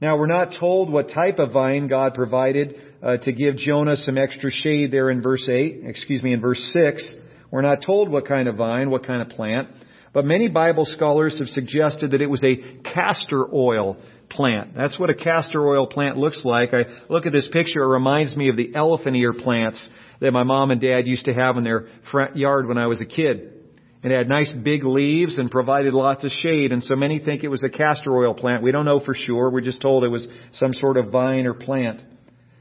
Now, 0.00 0.16
we're 0.18 0.26
not 0.26 0.54
told 0.58 0.92
what 0.92 1.10
type 1.10 1.38
of 1.38 1.52
vine 1.52 1.88
God 1.88 2.14
provided 2.14 2.76
uh, 3.02 3.18
to 3.18 3.32
give 3.32 3.56
Jonah 3.56 3.96
some 3.96 4.18
extra 4.18 4.50
shade 4.50 4.90
there 4.90 5.10
in 5.10 5.22
verse 5.22 5.46
8, 5.48 5.82
excuse 5.84 6.22
me, 6.22 6.32
in 6.32 6.40
verse 6.40 6.72
6. 6.72 7.14
We're 7.50 7.62
not 7.62 7.82
told 7.84 8.08
what 8.08 8.26
kind 8.26 8.48
of 8.48 8.56
vine, 8.56 8.90
what 8.90 9.06
kind 9.06 9.22
of 9.22 9.28
plant. 9.28 9.68
But 10.12 10.24
many 10.24 10.48
Bible 10.48 10.84
scholars 10.84 11.38
have 11.38 11.48
suggested 11.48 12.12
that 12.12 12.20
it 12.20 12.30
was 12.30 12.42
a 12.42 12.56
castor 12.82 13.46
oil 13.52 13.96
plant. 14.30 14.74
That's 14.74 14.98
what 14.98 15.10
a 15.10 15.14
castor 15.14 15.66
oil 15.66 15.86
plant 15.86 16.16
looks 16.16 16.42
like. 16.44 16.74
I 16.74 16.84
look 17.08 17.26
at 17.26 17.32
this 17.32 17.48
picture, 17.52 17.82
it 17.82 17.88
reminds 17.88 18.36
me 18.36 18.48
of 18.50 18.56
the 18.56 18.74
elephant 18.74 19.16
ear 19.16 19.32
plants 19.32 19.88
that 20.20 20.32
my 20.32 20.42
mom 20.42 20.70
and 20.70 20.80
dad 20.80 21.06
used 21.06 21.26
to 21.26 21.34
have 21.34 21.56
in 21.56 21.64
their 21.64 21.86
front 22.10 22.36
yard 22.36 22.66
when 22.66 22.78
I 22.78 22.86
was 22.86 23.00
a 23.00 23.06
kid. 23.06 23.54
It 24.02 24.12
had 24.12 24.28
nice 24.28 24.50
big 24.50 24.84
leaves 24.84 25.38
and 25.38 25.50
provided 25.50 25.92
lots 25.92 26.24
of 26.24 26.30
shade, 26.30 26.72
and 26.72 26.84
so 26.84 26.94
many 26.94 27.18
think 27.18 27.42
it 27.42 27.48
was 27.48 27.64
a 27.64 27.68
castor 27.68 28.16
oil 28.16 28.32
plant. 28.32 28.62
We 28.62 28.70
don't 28.70 28.84
know 28.84 29.00
for 29.00 29.14
sure. 29.14 29.50
We're 29.50 29.60
just 29.60 29.82
told 29.82 30.04
it 30.04 30.08
was 30.08 30.28
some 30.52 30.72
sort 30.72 30.96
of 30.96 31.10
vine 31.10 31.46
or 31.46 31.54
plant. 31.54 32.02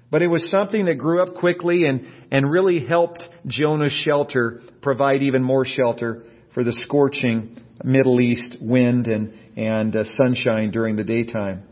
But 0.09 0.21
it 0.21 0.27
was 0.27 0.49
something 0.49 0.85
that 0.85 0.95
grew 0.95 1.21
up 1.21 1.35
quickly 1.35 1.85
and, 1.85 2.07
and 2.31 2.49
really 2.49 2.85
helped 2.85 3.23
Jonah's 3.45 3.91
shelter 3.91 4.61
provide 4.81 5.21
even 5.21 5.43
more 5.43 5.65
shelter 5.65 6.23
for 6.53 6.63
the 6.63 6.73
scorching 6.73 7.59
Middle 7.83 8.19
East 8.19 8.57
wind 8.61 9.07
and, 9.07 9.33
and 9.55 9.95
uh, 9.95 10.03
sunshine 10.15 10.71
during 10.71 10.95
the 10.95 11.03
daytime. 11.03 11.63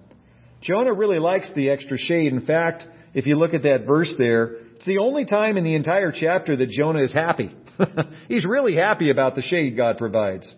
Jonah 0.62 0.94
really 0.94 1.20
likes 1.20 1.52
the 1.56 1.70
extra 1.70 1.98
shade. 1.98 2.32
In 2.32 2.46
fact, 2.46 2.84
if 3.14 3.26
you 3.26 3.36
look 3.36 3.54
at 3.54 3.64
that 3.64 3.86
verse 3.86 4.14
there, 4.18 4.56
it's 4.76 4.86
the 4.86 4.98
only 4.98 5.26
time 5.26 5.58
in 5.58 5.64
the 5.64 5.76
entire 5.76 6.12
chapter 6.12 6.56
that 6.56 6.70
Jonah 6.70 7.04
is 7.04 7.14
happy. 7.14 7.56
He's 8.28 8.46
really 8.46 8.76
happy 8.76 9.10
about 9.10 9.36
the 9.36 9.42
shade 9.42 9.78
God 9.78 9.98
provides. 9.98 10.54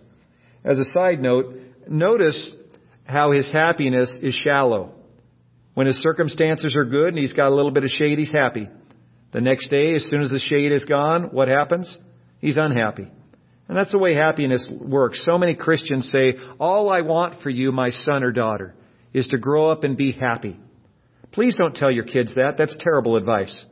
As 0.63 0.79
a 0.79 0.85
side 0.91 1.19
note, 1.19 1.55
notice 1.87 2.55
how 3.05 3.31
his 3.31 3.51
happiness 3.51 4.17
is 4.21 4.33
shallow. 4.33 4.93
When 5.73 5.87
his 5.87 5.97
circumstances 5.97 6.75
are 6.75 6.85
good 6.85 7.09
and 7.09 7.17
he's 7.17 7.33
got 7.33 7.49
a 7.49 7.55
little 7.55 7.71
bit 7.71 7.83
of 7.83 7.91
shade, 7.91 8.17
he's 8.17 8.33
happy. 8.33 8.67
The 9.31 9.41
next 9.41 9.69
day, 9.69 9.93
as 9.93 10.05
soon 10.09 10.21
as 10.21 10.31
the 10.31 10.39
shade 10.39 10.71
is 10.71 10.85
gone, 10.85 11.25
what 11.31 11.47
happens? 11.47 11.95
He's 12.39 12.57
unhappy. 12.57 13.11
And 13.67 13.77
that's 13.77 13.91
the 13.91 13.99
way 13.99 14.15
happiness 14.15 14.69
works. 14.71 15.25
So 15.25 15.37
many 15.37 15.55
Christians 15.55 16.09
say, 16.09 16.35
all 16.59 16.89
I 16.89 17.01
want 17.01 17.41
for 17.41 17.49
you, 17.49 17.71
my 17.71 17.89
son 17.89 18.23
or 18.23 18.31
daughter, 18.31 18.73
is 19.13 19.27
to 19.29 19.37
grow 19.37 19.69
up 19.69 19.83
and 19.83 19.97
be 19.97 20.13
happy. 20.13 20.57
Please 21.31 21.57
don't 21.57 21.75
tell 21.75 21.91
your 21.91 22.05
kids 22.05 22.35
that. 22.35 22.57
That's 22.57 22.77
terrible 22.79 23.17
advice. 23.17 23.65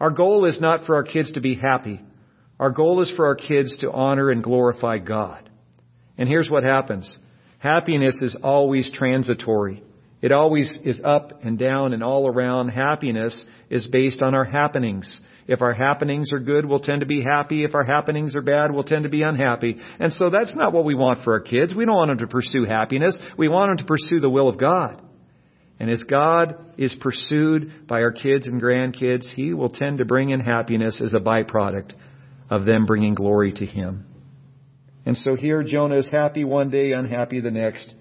Our 0.00 0.10
goal 0.10 0.44
is 0.44 0.60
not 0.60 0.84
for 0.84 0.94
our 0.94 1.02
kids 1.04 1.32
to 1.32 1.40
be 1.40 1.54
happy. 1.54 2.00
Our 2.60 2.70
goal 2.70 3.00
is 3.00 3.12
for 3.16 3.26
our 3.26 3.34
kids 3.34 3.78
to 3.78 3.90
honor 3.90 4.30
and 4.30 4.42
glorify 4.42 4.98
God. 4.98 5.48
And 6.18 6.28
here's 6.28 6.50
what 6.50 6.64
happens. 6.64 7.18
Happiness 7.58 8.20
is 8.20 8.36
always 8.42 8.90
transitory. 8.92 9.82
It 10.20 10.32
always 10.32 10.78
is 10.84 11.00
up 11.04 11.44
and 11.44 11.58
down 11.58 11.92
and 11.92 12.02
all 12.02 12.26
around. 12.26 12.70
Happiness 12.70 13.44
is 13.70 13.86
based 13.86 14.20
on 14.20 14.34
our 14.34 14.44
happenings. 14.44 15.20
If 15.46 15.62
our 15.62 15.72
happenings 15.72 16.32
are 16.32 16.40
good, 16.40 16.66
we'll 16.66 16.80
tend 16.80 17.00
to 17.00 17.06
be 17.06 17.22
happy. 17.22 17.64
If 17.64 17.74
our 17.74 17.84
happenings 17.84 18.34
are 18.34 18.42
bad, 18.42 18.72
we'll 18.72 18.82
tend 18.82 19.04
to 19.04 19.08
be 19.08 19.22
unhappy. 19.22 19.76
And 20.00 20.12
so 20.12 20.28
that's 20.28 20.54
not 20.56 20.72
what 20.72 20.84
we 20.84 20.94
want 20.94 21.22
for 21.22 21.34
our 21.34 21.40
kids. 21.40 21.74
We 21.74 21.84
don't 21.84 21.94
want 21.94 22.10
them 22.10 22.18
to 22.18 22.26
pursue 22.26 22.64
happiness. 22.64 23.16
We 23.36 23.48
want 23.48 23.70
them 23.70 23.78
to 23.78 23.84
pursue 23.84 24.20
the 24.20 24.28
will 24.28 24.48
of 24.48 24.58
God. 24.58 25.00
And 25.80 25.88
as 25.88 26.02
God 26.02 26.56
is 26.76 26.96
pursued 27.00 27.86
by 27.86 28.02
our 28.02 28.10
kids 28.10 28.48
and 28.48 28.60
grandkids, 28.60 29.26
He 29.34 29.54
will 29.54 29.68
tend 29.68 29.98
to 29.98 30.04
bring 30.04 30.30
in 30.30 30.40
happiness 30.40 31.00
as 31.02 31.12
a 31.12 31.20
byproduct 31.20 31.92
of 32.50 32.64
them 32.64 32.86
bringing 32.86 33.14
glory 33.14 33.52
to 33.52 33.64
Him. 33.64 34.04
And 35.06 35.16
so 35.16 35.36
here 35.36 35.62
Jonah 35.62 35.98
is 35.98 36.10
happy 36.10 36.44
one 36.44 36.70
day, 36.70 36.92
unhappy 36.92 37.40
the 37.40 37.52
next. 37.52 37.94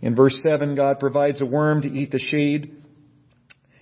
In 0.00 0.14
verse 0.14 0.38
7, 0.42 0.74
God 0.74 1.00
provides 1.00 1.40
a 1.40 1.46
worm 1.46 1.82
to 1.82 1.88
eat 1.88 2.10
the 2.10 2.18
shade. 2.18 2.74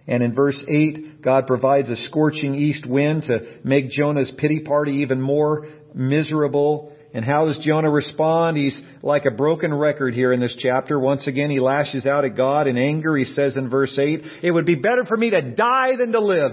And 0.06 0.22
in 0.22 0.34
verse 0.34 0.62
8, 0.68 1.20
God 1.20 1.46
provides 1.46 1.90
a 1.90 1.96
scorching 1.96 2.54
east 2.54 2.86
wind 2.86 3.24
to 3.24 3.58
make 3.64 3.90
Jonah's 3.90 4.32
pity 4.38 4.60
party 4.60 4.98
even 4.98 5.20
more 5.20 5.66
miserable. 5.94 6.92
And 7.12 7.24
how 7.24 7.46
does 7.46 7.58
Jonah 7.58 7.90
respond? 7.90 8.56
He's 8.56 8.80
like 9.02 9.24
a 9.24 9.34
broken 9.34 9.74
record 9.74 10.14
here 10.14 10.32
in 10.32 10.40
this 10.40 10.54
chapter. 10.58 10.98
Once 10.98 11.26
again, 11.26 11.50
he 11.50 11.60
lashes 11.60 12.06
out 12.06 12.24
at 12.24 12.36
God 12.36 12.66
in 12.66 12.78
anger. 12.78 13.16
He 13.16 13.24
says 13.24 13.56
in 13.56 13.68
verse 13.68 13.98
8, 13.98 14.22
It 14.42 14.52
would 14.52 14.66
be 14.66 14.74
better 14.76 15.04
for 15.06 15.16
me 15.16 15.30
to 15.30 15.54
die 15.54 15.96
than 15.96 16.12
to 16.12 16.20
live. 16.20 16.52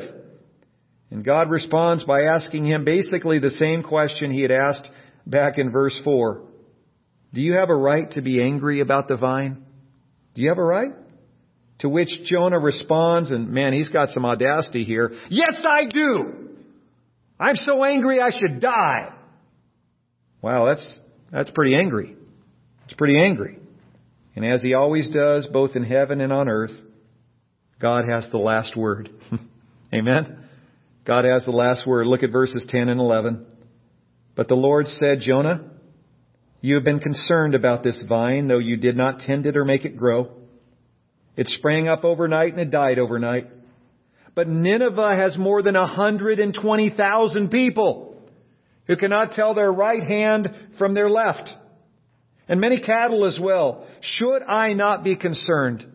And 1.11 1.23
God 1.23 1.51
responds 1.51 2.05
by 2.05 2.23
asking 2.23 2.65
him 2.65 2.85
basically 2.85 3.37
the 3.37 3.51
same 3.51 3.83
question 3.83 4.31
he 4.31 4.41
had 4.41 4.51
asked 4.51 4.89
back 5.27 5.57
in 5.57 5.69
verse 5.69 5.99
4. 6.03 6.41
Do 7.33 7.41
you 7.41 7.53
have 7.53 7.69
a 7.69 7.75
right 7.75 8.11
to 8.11 8.21
be 8.21 8.41
angry 8.41 8.79
about 8.79 9.07
the 9.07 9.17
vine? 9.17 9.65
Do 10.35 10.41
you 10.41 10.49
have 10.49 10.57
a 10.57 10.63
right? 10.63 10.91
To 11.79 11.89
which 11.89 12.09
Jonah 12.25 12.59
responds, 12.59 13.31
and 13.31 13.49
man, 13.49 13.73
he's 13.73 13.89
got 13.89 14.09
some 14.09 14.25
audacity 14.25 14.83
here. 14.83 15.11
Yes, 15.29 15.61
I 15.65 15.87
do! 15.89 16.49
I'm 17.39 17.55
so 17.55 17.83
angry 17.83 18.19
I 18.21 18.29
should 18.29 18.61
die. 18.61 19.13
Wow, 20.41 20.65
that's, 20.65 20.99
that's 21.31 21.51
pretty 21.51 21.75
angry. 21.75 22.15
It's 22.85 22.93
pretty 22.93 23.19
angry. 23.19 23.57
And 24.35 24.45
as 24.45 24.61
he 24.61 24.73
always 24.73 25.09
does, 25.09 25.47
both 25.47 25.75
in 25.75 25.83
heaven 25.83 26.21
and 26.21 26.31
on 26.31 26.47
earth, 26.47 26.71
God 27.81 28.05
has 28.09 28.29
the 28.31 28.37
last 28.37 28.75
word. 28.75 29.09
Amen? 29.93 30.47
God 31.05 31.25
has 31.25 31.45
the 31.45 31.51
last 31.51 31.85
word. 31.85 32.07
Look 32.07 32.23
at 32.23 32.31
verses 32.31 32.65
10 32.69 32.89
and 32.89 32.99
11. 32.99 33.45
But 34.35 34.47
the 34.47 34.55
Lord 34.55 34.87
said, 34.87 35.19
Jonah, 35.21 35.69
you 36.63 36.75
have 36.75 36.85
been 36.85 37.01
concerned 37.01 37.55
about 37.55 37.83
this 37.83 38.01
vine, 38.07 38.47
though 38.47 38.57
you 38.57 38.77
did 38.77 38.95
not 38.95 39.19
tend 39.19 39.45
it 39.45 39.57
or 39.57 39.65
make 39.65 39.83
it 39.83 39.97
grow. 39.97 40.31
It 41.35 41.49
sprang 41.49 41.89
up 41.89 42.05
overnight 42.05 42.53
and 42.53 42.61
it 42.61 42.71
died 42.71 42.99
overnight. 42.99 43.49
But 44.33 44.47
Nineveh 44.47 45.13
has 45.13 45.37
more 45.37 45.61
than 45.61 45.75
120,000 45.75 47.49
people 47.49 48.15
who 48.87 48.95
cannot 48.95 49.31
tell 49.31 49.53
their 49.53 49.73
right 49.73 50.03
hand 50.03 50.55
from 50.77 50.93
their 50.93 51.09
left. 51.09 51.53
And 52.47 52.61
many 52.61 52.79
cattle 52.79 53.25
as 53.25 53.37
well. 53.41 53.85
Should 53.99 54.41
I 54.43 54.71
not 54.71 55.03
be 55.03 55.17
concerned 55.17 55.85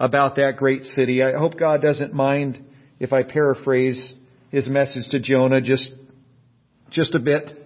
about 0.00 0.34
that 0.34 0.56
great 0.56 0.82
city? 0.82 1.22
I 1.22 1.38
hope 1.38 1.56
God 1.56 1.80
doesn't 1.80 2.12
mind 2.12 2.60
if 2.98 3.12
I 3.12 3.22
paraphrase 3.22 4.14
his 4.50 4.66
message 4.66 5.08
to 5.10 5.20
Jonah 5.20 5.60
just, 5.60 5.88
just 6.90 7.14
a 7.14 7.20
bit. 7.20 7.61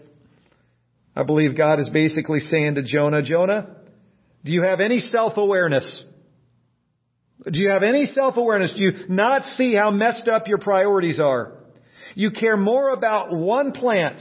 I 1.17 1.23
believe 1.23 1.57
God 1.57 1.81
is 1.81 1.89
basically 1.89 2.41
saying 2.41 2.75
to 2.75 2.83
Jonah, 2.83 3.23
Jonah, 3.23 3.77
do 4.45 4.53
you 4.53 4.63
have 4.63 4.81
any 4.81 4.99
self-awareness? 5.01 6.05
Do 7.51 7.59
you 7.59 7.71
have 7.71 7.83
any 7.83 8.05
self-awareness? 8.05 8.75
Do 8.77 8.83
you 8.83 8.93
not 9.09 9.45
see 9.45 9.75
how 9.75 9.91
messed 9.91 10.29
up 10.29 10.47
your 10.47 10.59
priorities 10.59 11.19
are? 11.19 11.55
You 12.15 12.31
care 12.31 12.57
more 12.57 12.91
about 12.91 13.35
one 13.35 13.73
plant 13.73 14.21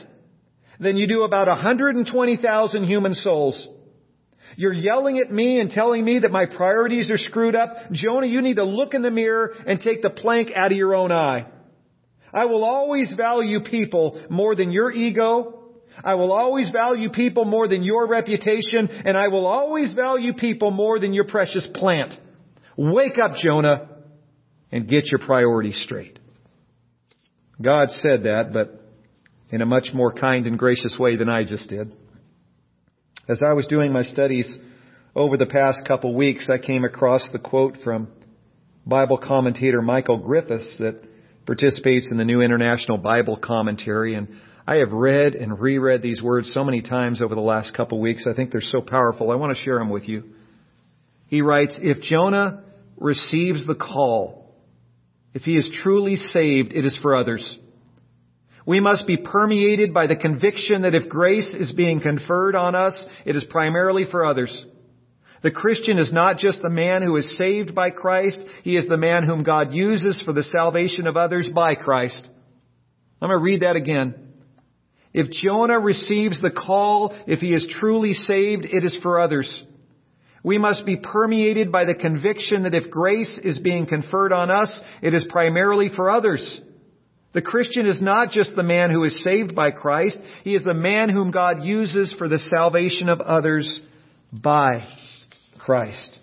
than 0.80 0.96
you 0.96 1.08
do 1.08 1.24
about 1.24 1.48
120,000 1.48 2.84
human 2.84 3.14
souls. 3.14 3.68
You're 4.56 4.74
yelling 4.74 5.18
at 5.18 5.32
me 5.32 5.60
and 5.60 5.70
telling 5.70 6.06
me 6.06 6.20
that 6.20 6.32
my 6.32 6.46
priorities 6.46 7.12
are 7.12 7.18
screwed 7.18 7.56
up. 7.56 7.76
Jonah, 7.92 8.28
you 8.28 8.42
need 8.42 8.56
to 8.56 8.64
look 8.64 8.94
in 8.94 9.02
the 9.02 9.12
mirror 9.12 9.54
and 9.66 9.82
take 9.82 10.02
the 10.02 10.10
plank 10.10 10.50
out 10.56 10.72
of 10.72 10.78
your 10.78 10.96
own 10.96 11.12
eye. 11.12 11.48
I 12.34 12.46
will 12.46 12.64
always 12.64 13.14
value 13.16 13.62
people 13.62 14.26
more 14.30 14.56
than 14.56 14.72
your 14.72 14.92
ego, 14.92 15.65
I 16.04 16.16
will 16.16 16.32
always 16.32 16.70
value 16.72 17.10
people 17.10 17.46
more 17.46 17.68
than 17.68 17.84
your 17.84 18.08
reputation, 18.08 18.90
and 18.90 19.18
I 19.18 19.30
will 19.30 19.46
always 19.46 19.94
value 19.94 20.34
people 20.34 20.72
more 20.72 21.00
than 21.00 21.14
your 21.14 21.26
precious 21.26 21.68
plant. 21.74 22.14
Wake 22.78 23.18
up, 23.18 23.36
Jonah, 23.36 23.90
and 24.72 24.88
get 24.88 25.06
your 25.12 25.20
priorities 25.20 25.80
straight. 25.84 26.20
God 27.62 27.92
said 27.92 28.24
that, 28.24 28.52
but 28.52 28.82
in 29.50 29.62
a 29.62 29.66
much 29.66 29.90
more 29.94 30.12
kind 30.12 30.46
and 30.46 30.60
gracious 30.60 30.98
way 31.00 31.16
than 31.16 31.30
I 31.30 31.46
just 31.46 31.70
did. 31.70 31.96
As 33.28 33.42
I 33.44 33.54
was 33.54 33.68
doing 33.68 33.94
my 33.94 34.04
studies 34.04 34.60
over 35.16 35.38
the 35.38 35.46
past 35.46 35.88
couple 35.88 36.14
weeks, 36.14 36.50
I 36.54 36.58
came 36.58 36.84
across 36.84 37.28
the 37.32 37.40
quote 37.40 37.78
from 37.84 38.10
Bible 38.86 39.18
commentator 39.18 39.82
Michael 39.82 40.20
Griffiths 40.20 40.78
that 40.80 41.02
participates 41.46 42.12
in 42.12 42.18
the 42.18 42.26
New 42.26 42.42
International 42.42 42.98
Bible 42.98 43.38
Commentary, 43.38 44.16
and 44.16 44.28
I 44.68 44.78
have 44.78 44.92
read 44.92 45.36
and 45.36 45.60
reread 45.60 46.02
these 46.02 46.22
words 46.22 46.52
so 46.54 46.64
many 46.64 46.82
times 46.82 47.22
over 47.22 47.36
the 47.36 47.42
last 47.42 47.76
couple 47.76 48.00
of 48.00 48.02
weeks. 48.02 48.26
I 48.28 48.34
think 48.34 48.52
they're 48.52 48.62
so 48.62 48.82
powerful. 48.82 49.30
I 49.30 49.36
want 49.36 49.56
to 49.56 49.64
share 49.64 49.78
them 49.78 49.90
with 49.90 50.10
you. 50.10 50.24
He 51.28 51.42
writes, 51.42 51.80
if 51.82 52.02
Jonah 52.02 52.64
receives 52.98 53.66
the 53.68 53.76
call, 53.76 54.56
if 55.34 55.44
he 55.44 55.54
is 55.54 55.70
truly 55.84 56.16
saved, 56.16 56.72
it 56.72 56.86
is 56.86 56.98
for 57.02 57.16
others. 57.16 57.58
We 58.66 58.80
must 58.80 59.06
be 59.06 59.18
permeated 59.18 59.94
by 59.94 60.08
the 60.08 60.16
conviction 60.16 60.82
that 60.82 60.96
if 60.96 61.10
grace 61.10 61.54
is 61.54 61.72
being 61.72 62.02
conferred 62.02 62.56
on 62.56 62.74
us, 62.74 63.00
it 63.24 63.36
is 63.36 63.44
primarily 63.44 64.06
for 64.10 64.26
others. 64.26 64.66
The 65.44 65.52
Christian 65.52 66.00
is 66.00 66.12
not 66.12 66.40
just 66.40 66.64
the 66.64 66.72
man 66.72 67.04
who 67.04 67.16
is 67.18 67.38
saved 67.38 67.76
by 67.76 67.92
Christ, 67.92 68.44
he 68.64 68.78
is 68.78 68.88
the 68.88 68.98
man 68.98 69.24
whom 69.24 69.44
God 69.44 69.74
uses 69.74 70.20
for 70.26 70.34
the 70.34 70.42
salvation 70.42 71.06
of 71.06 71.18
others 71.18 71.48
by 71.54 71.76
Christ. 71.76 72.28
I'm 73.22 73.30
going 73.30 73.40
to 73.40 73.44
read 73.44 73.62
that 73.62 73.76
again. 73.76 74.25
If 75.18 75.32
Jonah 75.32 75.80
receives 75.80 76.42
the 76.42 76.52
call, 76.52 77.16
if 77.26 77.40
he 77.40 77.54
is 77.54 77.66
truly 77.80 78.12
saved, 78.12 78.66
it 78.66 78.84
is 78.84 78.98
for 79.02 79.18
others. 79.18 79.64
We 80.44 80.58
must 80.58 80.86
be 80.86 80.98
permeated 80.98 81.72
by 81.72 81.86
the 81.86 81.96
conviction 81.96 82.64
that 82.64 82.76
if 82.76 82.92
grace 82.92 83.40
is 83.42 83.58
being 83.58 83.86
conferred 83.86 84.34
on 84.34 84.52
us, 84.52 84.78
it 85.02 85.14
is 85.14 85.26
primarily 85.30 85.88
for 85.96 86.10
others. 86.10 86.60
The 87.34 87.42
Christian 87.42 87.86
is 87.86 88.02
not 88.02 88.32
just 88.32 88.58
the 88.58 88.64
man 88.64 88.92
who 88.92 89.06
is 89.06 89.24
saved 89.24 89.56
by 89.56 89.72
Christ, 89.72 90.18
he 90.44 90.54
is 90.54 90.66
the 90.66 90.74
man 90.74 91.08
whom 91.08 91.32
God 91.32 91.64
uses 91.64 92.14
for 92.18 92.28
the 92.28 92.40
salvation 92.40 93.08
of 93.08 93.22
others 93.22 93.80
by 94.34 94.86
Christ. 95.58 96.20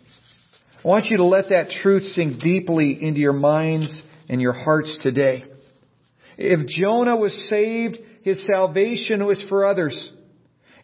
I 0.84 0.86
want 0.86 1.06
you 1.06 1.16
to 1.16 1.24
let 1.24 1.48
that 1.48 1.70
truth 1.70 2.02
sink 2.02 2.42
deeply 2.42 3.02
into 3.02 3.20
your 3.20 3.32
minds 3.32 4.02
and 4.28 4.38
your 4.38 4.52
hearts 4.52 4.98
today. 5.00 5.44
If 6.36 6.66
Jonah 6.66 7.16
was 7.16 7.48
saved, 7.48 7.98
his 8.22 8.46
salvation 8.46 9.26
was 9.26 9.44
for 9.48 9.64
others. 9.64 10.12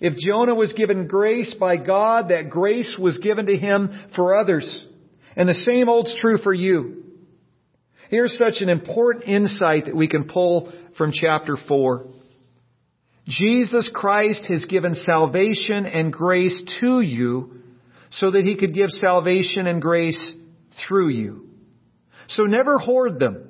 If 0.01 0.17
Jonah 0.17 0.55
was 0.55 0.73
given 0.75 1.09
grace 1.09 1.55
by 1.59 1.77
God, 1.77 2.29
that 2.29 2.51
grace 2.51 2.97
was 3.01 3.19
given 3.19 3.47
to 3.47 3.57
him 3.57 3.91
for 4.15 4.37
others. 4.37 4.87
And 5.37 5.49
the 5.49 5.55
same 5.55 5.87
holds 5.87 6.15
true 6.21 6.39
for 6.39 6.53
you. 6.53 7.05
Here's 8.11 8.39
such 8.39 8.61
an 8.61 8.69
important 8.69 9.25
insight 9.27 9.87
that 9.87 9.97
we 9.97 10.09
can 10.09 10.25
pull 10.25 10.73
from 10.97 11.13
chapter 11.13 11.57
4. 11.57 12.07
Jesus 13.27 13.91
Christ 13.93 14.47
has 14.47 14.65
given 14.65 14.95
salvation 14.95 15.85
and 15.85 16.13
grace 16.13 16.59
to 16.81 17.01
you 17.01 17.61
so 18.11 18.31
that 18.31 18.45
he 18.45 18.57
could 18.57 18.73
give 18.73 18.89
salvation 18.89 19.67
and 19.67 19.83
grace 19.83 20.33
through 20.87 21.09
you. 21.09 21.49
So 22.29 22.45
never 22.45 22.79
hoard 22.79 23.21
them. 23.21 23.48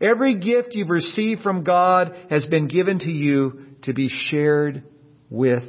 Every 0.00 0.38
gift 0.38 0.70
you've 0.72 0.90
received 0.90 1.42
from 1.42 1.62
God 1.62 2.16
has 2.30 2.46
been 2.46 2.68
given 2.68 2.98
to 3.00 3.10
you 3.10 3.66
to 3.82 3.92
be 3.92 4.08
shared 4.08 4.82
with 5.28 5.62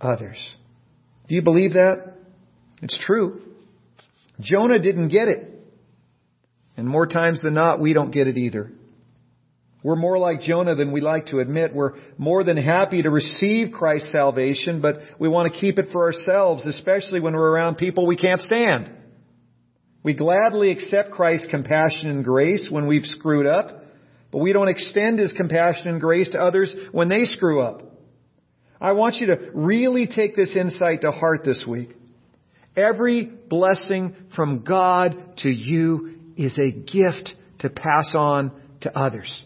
others. 0.00 0.54
Do 1.28 1.34
you 1.34 1.42
believe 1.42 1.72
that? 1.72 2.14
It's 2.82 2.98
true. 3.04 3.42
Jonah 4.40 4.78
didn't 4.78 5.08
get 5.08 5.28
it. 5.28 5.50
And 6.76 6.86
more 6.86 7.06
times 7.06 7.40
than 7.42 7.54
not, 7.54 7.80
we 7.80 7.94
don't 7.94 8.10
get 8.10 8.26
it 8.26 8.36
either. 8.36 8.70
We're 9.82 9.96
more 9.96 10.18
like 10.18 10.40
Jonah 10.40 10.74
than 10.74 10.92
we 10.92 11.00
like 11.00 11.26
to 11.26 11.38
admit. 11.38 11.74
We're 11.74 11.92
more 12.18 12.44
than 12.44 12.56
happy 12.56 13.02
to 13.02 13.10
receive 13.10 13.72
Christ's 13.72 14.12
salvation, 14.12 14.80
but 14.80 14.96
we 15.18 15.28
want 15.28 15.52
to 15.52 15.58
keep 15.58 15.78
it 15.78 15.90
for 15.92 16.04
ourselves, 16.04 16.66
especially 16.66 17.20
when 17.20 17.34
we're 17.34 17.52
around 17.52 17.76
people 17.76 18.06
we 18.06 18.16
can't 18.16 18.40
stand. 18.40 18.90
We 20.06 20.14
gladly 20.14 20.70
accept 20.70 21.10
Christ's 21.10 21.48
compassion 21.50 22.08
and 22.08 22.24
grace 22.24 22.68
when 22.70 22.86
we've 22.86 23.04
screwed 23.04 23.44
up, 23.44 23.82
but 24.30 24.38
we 24.38 24.52
don't 24.52 24.68
extend 24.68 25.18
His 25.18 25.32
compassion 25.32 25.88
and 25.88 26.00
grace 26.00 26.28
to 26.28 26.40
others 26.40 26.72
when 26.92 27.08
they 27.08 27.24
screw 27.24 27.60
up. 27.60 27.82
I 28.80 28.92
want 28.92 29.16
you 29.16 29.26
to 29.26 29.50
really 29.52 30.06
take 30.06 30.36
this 30.36 30.54
insight 30.54 31.00
to 31.00 31.10
heart 31.10 31.42
this 31.44 31.64
week. 31.66 31.96
Every 32.76 33.24
blessing 33.24 34.14
from 34.36 34.62
God 34.62 35.38
to 35.38 35.48
you 35.48 36.14
is 36.36 36.56
a 36.56 36.70
gift 36.70 37.34
to 37.58 37.68
pass 37.68 38.14
on 38.16 38.52
to 38.82 38.96
others. 38.96 39.44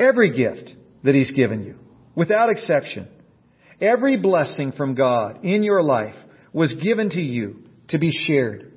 Every 0.00 0.36
gift 0.36 0.74
that 1.04 1.14
He's 1.14 1.30
given 1.30 1.62
you, 1.62 1.76
without 2.16 2.50
exception. 2.50 3.06
Every 3.80 4.16
blessing 4.16 4.72
from 4.72 4.96
God 4.96 5.44
in 5.44 5.62
your 5.62 5.84
life 5.84 6.16
was 6.52 6.74
given 6.74 7.10
to 7.10 7.20
you 7.20 7.62
to 7.90 8.00
be 8.00 8.10
shared. 8.10 8.67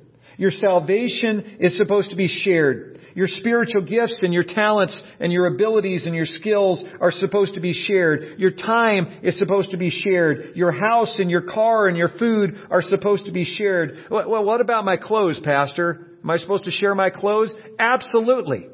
Your 0.41 0.49
salvation 0.49 1.57
is 1.59 1.77
supposed 1.77 2.09
to 2.09 2.15
be 2.15 2.27
shared. 2.27 2.99
Your 3.13 3.27
spiritual 3.27 3.83
gifts 3.83 4.23
and 4.23 4.33
your 4.33 4.43
talents 4.43 4.99
and 5.19 5.31
your 5.31 5.45
abilities 5.45 6.07
and 6.07 6.15
your 6.15 6.25
skills 6.25 6.83
are 6.99 7.11
supposed 7.11 7.53
to 7.53 7.59
be 7.59 7.73
shared. 7.73 8.39
Your 8.39 8.49
time 8.49 9.19
is 9.21 9.37
supposed 9.37 9.69
to 9.69 9.77
be 9.77 9.91
shared. 9.91 10.55
Your 10.55 10.71
house 10.71 11.19
and 11.19 11.29
your 11.29 11.43
car 11.43 11.85
and 11.85 11.95
your 11.95 12.09
food 12.17 12.55
are 12.71 12.81
supposed 12.81 13.25
to 13.25 13.31
be 13.31 13.45
shared. 13.45 14.07
Well, 14.09 14.43
what 14.43 14.61
about 14.61 14.83
my 14.83 14.97
clothes, 14.97 15.39
Pastor? 15.43 16.07
Am 16.23 16.29
I 16.31 16.37
supposed 16.37 16.63
to 16.63 16.71
share 16.71 16.95
my 16.95 17.11
clothes? 17.11 17.53
Absolutely. 17.77 18.65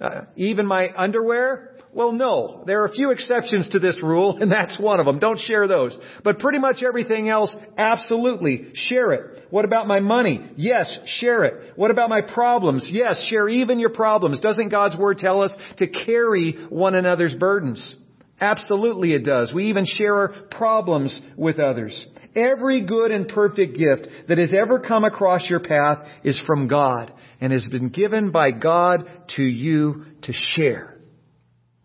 Uh, 0.00 0.22
even 0.36 0.64
my 0.64 0.88
underwear? 0.96 1.69
Well, 1.92 2.12
no. 2.12 2.62
There 2.66 2.82
are 2.82 2.86
a 2.86 2.92
few 2.92 3.10
exceptions 3.10 3.68
to 3.70 3.80
this 3.80 3.98
rule, 4.00 4.38
and 4.40 4.50
that's 4.50 4.78
one 4.78 5.00
of 5.00 5.06
them. 5.06 5.18
Don't 5.18 5.40
share 5.40 5.66
those. 5.66 5.98
But 6.22 6.38
pretty 6.38 6.58
much 6.58 6.84
everything 6.86 7.28
else, 7.28 7.54
absolutely, 7.76 8.70
share 8.74 9.12
it. 9.12 9.46
What 9.50 9.64
about 9.64 9.88
my 9.88 9.98
money? 9.98 10.52
Yes, 10.56 10.98
share 11.18 11.42
it. 11.44 11.72
What 11.74 11.90
about 11.90 12.08
my 12.08 12.20
problems? 12.20 12.88
Yes, 12.90 13.26
share 13.28 13.48
even 13.48 13.80
your 13.80 13.90
problems. 13.90 14.38
Doesn't 14.38 14.68
God's 14.68 14.96
Word 14.96 15.18
tell 15.18 15.42
us 15.42 15.52
to 15.78 15.88
carry 15.88 16.52
one 16.68 16.94
another's 16.94 17.34
burdens? 17.34 17.96
Absolutely 18.40 19.12
it 19.12 19.24
does. 19.24 19.52
We 19.52 19.66
even 19.66 19.84
share 19.84 20.14
our 20.14 20.28
problems 20.50 21.20
with 21.36 21.58
others. 21.58 22.06
Every 22.36 22.86
good 22.86 23.10
and 23.10 23.26
perfect 23.26 23.76
gift 23.76 24.06
that 24.28 24.38
has 24.38 24.54
ever 24.54 24.78
come 24.78 25.04
across 25.04 25.50
your 25.50 25.60
path 25.60 26.06
is 26.22 26.40
from 26.46 26.68
God 26.68 27.12
and 27.40 27.52
has 27.52 27.66
been 27.70 27.88
given 27.88 28.30
by 28.30 28.52
God 28.52 29.10
to 29.36 29.42
you 29.42 30.04
to 30.22 30.32
share. 30.32 30.89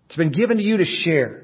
It's 0.06 0.16
been 0.16 0.32
given 0.32 0.58
to 0.58 0.64
you 0.64 0.78
to 0.78 0.86
share. 0.86 1.44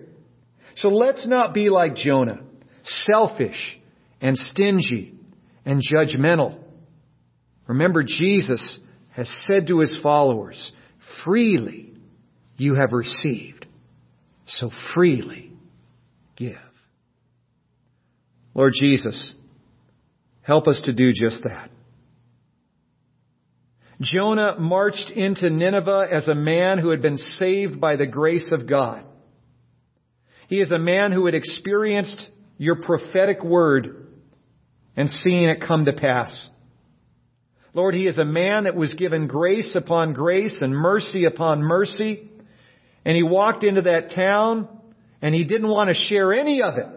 So 0.75 0.89
let's 0.89 1.27
not 1.27 1.53
be 1.53 1.69
like 1.69 1.95
Jonah, 1.95 2.41
selfish 2.83 3.79
and 4.21 4.37
stingy 4.37 5.15
and 5.65 5.81
judgmental. 5.81 6.57
Remember, 7.67 8.03
Jesus 8.03 8.79
has 9.11 9.29
said 9.45 9.67
to 9.67 9.79
his 9.79 9.97
followers, 10.01 10.71
freely 11.23 11.93
you 12.57 12.75
have 12.75 12.93
received, 12.93 13.65
so 14.45 14.69
freely 14.93 15.51
give. 16.35 16.55
Lord 18.53 18.73
Jesus, 18.79 19.33
help 20.41 20.67
us 20.67 20.81
to 20.85 20.93
do 20.93 21.11
just 21.13 21.43
that. 21.43 21.69
Jonah 24.01 24.55
marched 24.59 25.11
into 25.11 25.49
Nineveh 25.49 26.07
as 26.11 26.27
a 26.27 26.35
man 26.35 26.79
who 26.79 26.89
had 26.89 27.01
been 27.01 27.17
saved 27.17 27.79
by 27.79 27.95
the 27.95 28.07
grace 28.07 28.51
of 28.51 28.67
God. 28.67 29.03
He 30.47 30.59
is 30.59 30.71
a 30.71 30.79
man 30.79 31.11
who 31.11 31.27
had 31.27 31.35
experienced 31.35 32.29
your 32.57 32.75
prophetic 32.75 33.43
word 33.43 34.07
and 34.97 35.09
seen 35.09 35.49
it 35.49 35.63
come 35.65 35.85
to 35.85 35.93
pass. 35.93 36.49
Lord, 37.73 37.93
he 37.93 38.07
is 38.07 38.17
a 38.17 38.25
man 38.25 38.65
that 38.65 38.75
was 38.75 38.93
given 38.93 39.27
grace 39.27 39.75
upon 39.75 40.13
grace 40.13 40.61
and 40.61 40.75
mercy 40.75 41.25
upon 41.25 41.61
mercy. 41.61 42.29
And 43.05 43.15
he 43.15 43.23
walked 43.23 43.63
into 43.63 43.83
that 43.83 44.11
town 44.13 44.67
and 45.21 45.33
he 45.33 45.45
didn't 45.45 45.69
want 45.69 45.87
to 45.87 45.93
share 45.93 46.33
any 46.33 46.61
of 46.61 46.77
it. 46.77 46.87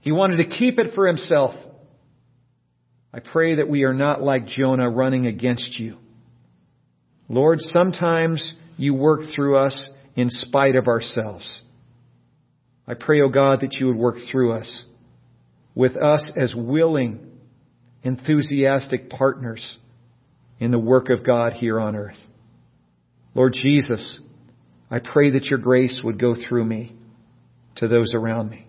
He 0.00 0.12
wanted 0.12 0.36
to 0.36 0.56
keep 0.56 0.78
it 0.78 0.94
for 0.94 1.06
himself. 1.06 1.54
I 3.14 3.20
pray 3.20 3.54
that 3.56 3.68
we 3.68 3.84
are 3.84 3.94
not 3.94 4.22
like 4.22 4.48
Jonah 4.48 4.90
running 4.90 5.26
against 5.26 5.78
you. 5.78 5.98
Lord, 7.28 7.60
sometimes 7.60 8.54
you 8.76 8.92
work 8.92 9.20
through 9.32 9.56
us 9.56 9.88
in 10.16 10.30
spite 10.30 10.74
of 10.74 10.88
ourselves. 10.88 11.62
I 12.88 12.94
pray, 12.94 13.20
O 13.20 13.26
oh 13.26 13.28
God, 13.28 13.60
that 13.60 13.74
you 13.74 13.86
would 13.86 13.96
work 13.96 14.16
through 14.32 14.54
us, 14.54 14.84
with 15.76 15.96
us 15.96 16.32
as 16.36 16.56
willing, 16.56 17.20
enthusiastic 18.02 19.08
partners 19.10 19.78
in 20.58 20.72
the 20.72 20.78
work 20.80 21.08
of 21.08 21.24
God 21.24 21.52
here 21.52 21.78
on 21.78 21.94
earth. 21.94 22.18
Lord 23.32 23.52
Jesus, 23.52 24.18
I 24.90 24.98
pray 24.98 25.30
that 25.30 25.44
your 25.44 25.60
grace 25.60 26.00
would 26.02 26.18
go 26.18 26.34
through 26.34 26.64
me 26.64 26.96
to 27.76 27.86
those 27.86 28.12
around 28.12 28.50
me. 28.50 28.66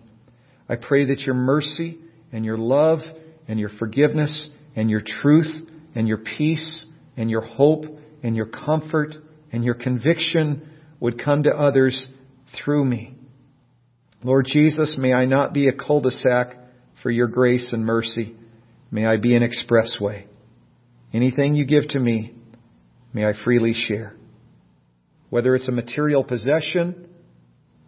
I 0.68 0.76
pray 0.76 1.06
that 1.06 1.22
your 1.22 1.34
mercy 1.34 1.98
and 2.32 2.44
your 2.44 2.58
love 2.58 3.00
and 3.48 3.58
your 3.58 3.70
forgiveness 3.78 4.48
and 4.74 4.90
your 4.90 5.00
truth 5.00 5.68
and 5.94 6.06
your 6.06 6.18
peace 6.18 6.84
and 7.16 7.30
your 7.30 7.42
hope 7.42 7.84
and 8.22 8.36
your 8.36 8.46
comfort 8.46 9.14
and 9.52 9.64
your 9.64 9.74
conviction 9.74 10.68
would 11.00 11.22
come 11.22 11.44
to 11.44 11.50
others 11.50 12.08
through 12.54 12.84
me. 12.84 13.14
Lord 14.22 14.46
Jesus, 14.46 14.96
may 14.98 15.12
I 15.12 15.26
not 15.26 15.52
be 15.52 15.68
a 15.68 15.72
cul-de-sac 15.72 16.56
for 17.02 17.10
your 17.10 17.28
grace 17.28 17.70
and 17.72 17.84
mercy. 17.84 18.34
May 18.90 19.06
I 19.06 19.18
be 19.18 19.36
an 19.36 19.42
expressway. 19.42 20.26
Anything 21.12 21.54
you 21.54 21.64
give 21.64 21.88
to 21.90 22.00
me, 22.00 22.34
may 23.12 23.24
I 23.24 23.32
freely 23.44 23.72
share. 23.72 24.16
Whether 25.30 25.54
it's 25.54 25.68
a 25.68 25.72
material 25.72 26.24
possession 26.24 27.08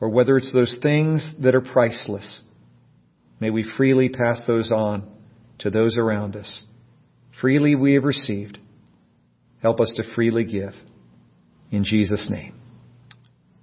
or 0.00 0.10
whether 0.10 0.36
it's 0.36 0.52
those 0.52 0.78
things 0.82 1.28
that 1.42 1.54
are 1.54 1.60
priceless, 1.60 2.40
may 3.40 3.50
we 3.50 3.68
freely 3.76 4.08
pass 4.08 4.40
those 4.46 4.70
on 4.70 5.08
to 5.60 5.70
those 5.70 5.96
around 5.96 6.36
us. 6.36 6.62
Freely 7.40 7.74
we 7.74 7.94
have 7.94 8.04
received. 8.04 8.58
Help 9.62 9.80
us 9.80 9.92
to 9.96 10.02
freely 10.14 10.44
give. 10.44 10.72
In 11.70 11.84
Jesus' 11.84 12.28
name. 12.30 12.54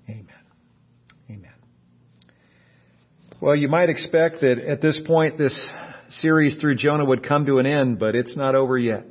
Amen. 0.10 0.27
Amen. 1.29 1.53
Well, 3.41 3.55
you 3.55 3.67
might 3.67 3.89
expect 3.89 4.41
that 4.41 4.60
at 4.60 4.81
this 4.81 4.99
point 5.05 5.38
this 5.38 5.69
series 6.10 6.58
through 6.58 6.75
Jonah 6.75 7.05
would 7.05 7.27
come 7.27 7.45
to 7.45 7.58
an 7.58 7.65
end, 7.65 7.99
but 7.99 8.15
it's 8.15 8.38
not 8.38 8.55
over 8.55 8.77
yet. 8.77 9.05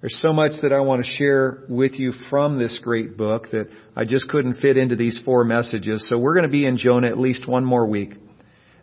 There's 0.00 0.18
so 0.22 0.32
much 0.32 0.52
that 0.62 0.72
I 0.72 0.80
want 0.80 1.04
to 1.04 1.10
share 1.12 1.64
with 1.68 1.92
you 1.94 2.12
from 2.30 2.58
this 2.58 2.78
great 2.82 3.16
book 3.16 3.50
that 3.50 3.68
I 3.96 4.04
just 4.04 4.28
couldn't 4.28 4.54
fit 4.54 4.76
into 4.76 4.94
these 4.94 5.20
four 5.24 5.42
messages. 5.44 6.06
So 6.08 6.18
we're 6.18 6.34
going 6.34 6.44
to 6.44 6.50
be 6.50 6.66
in 6.66 6.76
Jonah 6.76 7.08
at 7.08 7.18
least 7.18 7.48
one 7.48 7.64
more 7.64 7.84
week. 7.84 8.14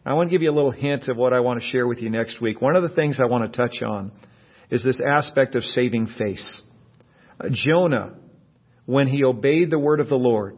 I 0.06 0.14
want 0.14 0.30
to 0.30 0.32
give 0.36 0.44
you 0.44 0.52
a 0.52 0.54
little 0.54 0.72
hint 0.72 1.08
of 1.08 1.18
what 1.18 1.34
I 1.34 1.40
want 1.40 1.62
to 1.62 1.68
share 1.68 1.88
with 1.88 2.00
you 2.00 2.12
next 2.12 2.40
week. 2.40 2.62
One 2.62 2.76
of 2.76 2.84
the 2.84 2.90
things 2.96 3.20
I 3.20 3.26
want 3.26 3.52
to 3.52 3.58
touch 3.58 3.82
on 3.82 4.12
is 4.70 4.84
this 4.84 5.02
aspect 5.06 5.56
of 5.56 5.64
saving 5.64 6.08
face. 6.08 6.62
Uh, 7.40 7.48
Jonah, 7.52 8.14
when 8.86 9.08
he 9.08 9.24
obeyed 9.24 9.72
the 9.72 9.80
word 9.80 10.00
of 10.00 10.08
the 10.08 10.16
Lord, 10.16 10.58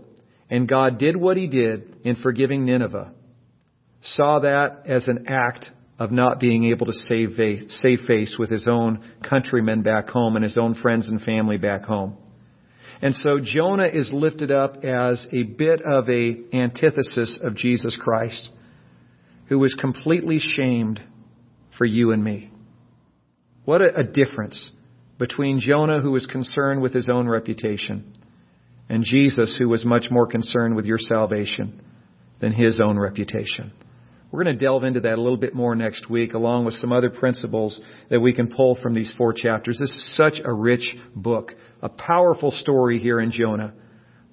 and 0.50 0.68
God 0.68 0.98
did 0.98 1.16
what 1.16 1.38
he 1.38 1.48
did 1.48 1.98
in 2.04 2.18
forgiving 2.18 2.66
Nineveh, 2.66 3.14
saw 4.02 4.40
that 4.40 4.84
as 4.86 5.08
an 5.08 5.26
act 5.28 5.70
of 5.98 6.12
not 6.12 6.42
being 6.42 6.66
able 6.66 6.86
to 6.86 6.94
save 6.94 7.36
face, 7.36 7.64
save 7.82 8.02
face 8.02 8.36
with 8.38 8.50
his 8.50 8.68
own 8.70 9.02
countrymen 9.28 9.82
back 9.82 10.10
home 10.10 10.36
and 10.36 10.44
his 10.44 10.58
own 10.58 10.76
friends 10.76 11.08
and 11.08 11.22
family 11.22 11.58
back 11.58 11.84
home. 11.84 12.18
And 13.02 13.16
so 13.16 13.40
Jonah 13.42 13.88
is 13.88 14.12
lifted 14.12 14.52
up 14.52 14.84
as 14.84 15.26
a 15.32 15.44
bit 15.44 15.82
of 15.82 16.10
a 16.10 16.36
antithesis 16.54 17.40
of 17.42 17.56
Jesus 17.56 17.98
Christ 18.00 18.50
who 19.48 19.60
was 19.60 19.74
completely 19.74 20.40
shamed 20.40 21.02
for 21.78 21.86
you 21.86 22.12
and 22.12 22.24
me. 22.24 22.52
What 23.66 23.82
a, 23.82 24.04
difference 24.04 24.72
between 25.20 25.60
Jonah, 25.60 26.00
who 26.00 26.12
was 26.12 26.26
concerned 26.26 26.82
with 26.82 26.94
his 26.94 27.10
own 27.12 27.28
reputation, 27.28 28.14
and 28.90 29.04
Jesus, 29.04 29.56
who 29.60 29.68
was 29.68 29.84
much 29.84 30.10
more 30.10 30.28
concerned 30.28 30.76
with 30.76 30.86
your 30.86 30.98
salvation 30.98 31.82
than 32.40 32.54
his 32.54 32.80
own 32.80 32.98
reputation. 32.98 33.74
We're 34.32 34.44
going 34.44 34.58
to 34.58 34.66
delve 34.66 34.84
into 34.84 35.02
that 35.02 35.18
a 35.18 35.22
little 35.22 35.38
bit 35.38 35.54
more 35.54 35.76
next 35.76 36.10
week, 36.10 36.34
along 36.34 36.66
with 36.66 36.76
some 36.76 36.92
other 36.92 37.10
principles 37.10 37.80
that 38.10 38.20
we 38.20 38.34
can 38.34 38.48
pull 38.48 38.78
from 38.82 38.94
these 38.94 39.14
four 39.18 39.34
chapters. 39.34 39.80
This 39.80 39.90
is 39.90 40.16
such 40.18 40.42
a 40.44 40.54
rich 40.54 40.96
book, 41.16 41.54
a 41.82 41.90
powerful 41.90 42.52
story 42.52 43.00
here 43.00 43.20
in 43.20 43.32
Jonah, 43.32 43.74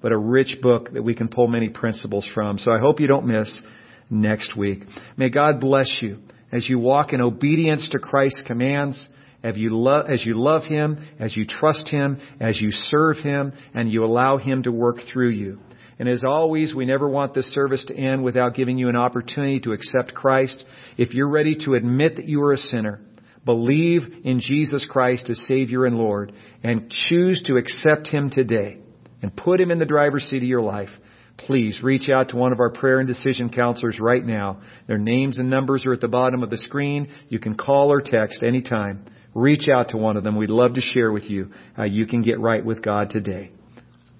but 0.01 0.11
a 0.11 0.17
rich 0.17 0.57
book 0.61 0.91
that 0.93 1.03
we 1.03 1.15
can 1.15 1.29
pull 1.29 1.47
many 1.47 1.69
principles 1.69 2.29
from. 2.33 2.57
So 2.57 2.71
I 2.71 2.79
hope 2.79 2.99
you 2.99 3.07
don't 3.07 3.25
miss 3.25 3.61
next 4.09 4.55
week. 4.55 4.83
May 5.17 5.29
God 5.29 5.59
bless 5.59 5.93
you 6.01 6.19
as 6.51 6.69
you 6.69 6.79
walk 6.79 7.13
in 7.13 7.21
obedience 7.21 7.89
to 7.91 7.99
Christ's 7.99 8.43
commands, 8.45 9.07
as 9.43 9.57
you, 9.57 9.69
love, 9.69 10.09
as 10.09 10.25
you 10.25 10.39
love 10.39 10.63
Him, 10.63 11.07
as 11.19 11.35
you 11.35 11.45
trust 11.45 11.89
Him, 11.89 12.19
as 12.39 12.59
you 12.59 12.71
serve 12.71 13.17
Him, 13.17 13.53
and 13.73 13.91
you 13.91 14.03
allow 14.03 14.37
Him 14.37 14.63
to 14.63 14.71
work 14.71 14.97
through 15.11 15.29
you. 15.29 15.59
And 15.97 16.09
as 16.09 16.23
always, 16.25 16.75
we 16.75 16.85
never 16.85 17.07
want 17.07 17.33
this 17.33 17.53
service 17.53 17.85
to 17.85 17.95
end 17.95 18.23
without 18.23 18.55
giving 18.55 18.77
you 18.77 18.89
an 18.89 18.95
opportunity 18.95 19.59
to 19.61 19.71
accept 19.71 20.13
Christ. 20.13 20.63
If 20.97 21.13
you're 21.13 21.29
ready 21.29 21.55
to 21.65 21.75
admit 21.75 22.17
that 22.17 22.27
you 22.27 22.41
are 22.43 22.51
a 22.51 22.57
sinner, 22.57 22.99
believe 23.45 24.01
in 24.23 24.39
Jesus 24.39 24.85
Christ 24.89 25.29
as 25.29 25.45
Savior 25.47 25.85
and 25.85 25.97
Lord, 25.97 26.33
and 26.63 26.89
choose 26.89 27.43
to 27.43 27.57
accept 27.57 28.07
Him 28.07 28.29
today, 28.29 28.77
and 29.21 29.35
put 29.35 29.61
Him 29.61 29.71
in 29.71 29.79
the 29.79 29.85
driver's 29.85 30.23
seat 30.23 30.43
of 30.43 30.49
your 30.49 30.61
life, 30.61 30.89
please 31.37 31.79
reach 31.83 32.09
out 32.09 32.29
to 32.29 32.35
one 32.35 32.51
of 32.51 32.59
our 32.59 32.71
prayer 32.71 32.99
and 32.99 33.07
decision 33.07 33.49
counselors 33.49 33.99
right 33.99 34.25
now. 34.25 34.61
Their 34.87 34.97
names 34.97 35.37
and 35.37 35.49
numbers 35.49 35.85
are 35.85 35.93
at 35.93 36.01
the 36.01 36.07
bottom 36.07 36.43
of 36.43 36.49
the 36.49 36.57
screen. 36.57 37.09
You 37.29 37.39
can 37.39 37.55
call 37.55 37.91
or 37.91 38.01
text 38.01 38.43
anytime. 38.43 39.05
Reach 39.33 39.67
out 39.67 39.89
to 39.89 39.97
one 39.97 40.17
of 40.17 40.23
them. 40.23 40.37
We'd 40.37 40.49
love 40.49 40.75
to 40.75 40.81
share 40.81 41.11
with 41.11 41.29
you 41.29 41.51
how 41.75 41.83
you 41.83 42.05
can 42.07 42.21
get 42.21 42.39
right 42.39 42.63
with 42.63 42.81
God 42.81 43.09
today. 43.09 43.51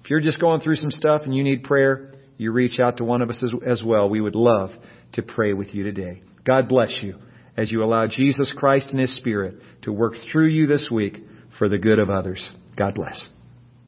If 0.04 0.10
you're 0.10 0.20
just 0.20 0.40
going 0.40 0.60
through 0.60 0.76
some 0.76 0.90
stuff 0.90 1.22
and 1.24 1.34
you 1.34 1.42
need 1.42 1.64
prayer, 1.64 2.12
you 2.36 2.52
reach 2.52 2.78
out 2.78 2.98
to 2.98 3.04
one 3.04 3.22
of 3.22 3.30
us 3.30 3.42
as, 3.42 3.52
as 3.66 3.82
well. 3.84 4.08
We 4.08 4.20
would 4.20 4.34
love 4.34 4.70
to 5.14 5.22
pray 5.22 5.52
with 5.54 5.74
you 5.74 5.84
today. 5.84 6.22
God 6.44 6.68
bless 6.68 6.94
you 7.02 7.16
as 7.56 7.72
you 7.72 7.82
allow 7.82 8.06
Jesus 8.06 8.54
Christ 8.56 8.90
and 8.90 9.00
His 9.00 9.16
Spirit 9.16 9.56
to 9.82 9.92
work 9.92 10.14
through 10.30 10.48
you 10.48 10.66
this 10.66 10.90
week 10.92 11.18
for 11.58 11.68
the 11.68 11.78
good 11.78 11.98
of 11.98 12.10
others. 12.10 12.48
God 12.76 12.94
bless. 12.94 13.26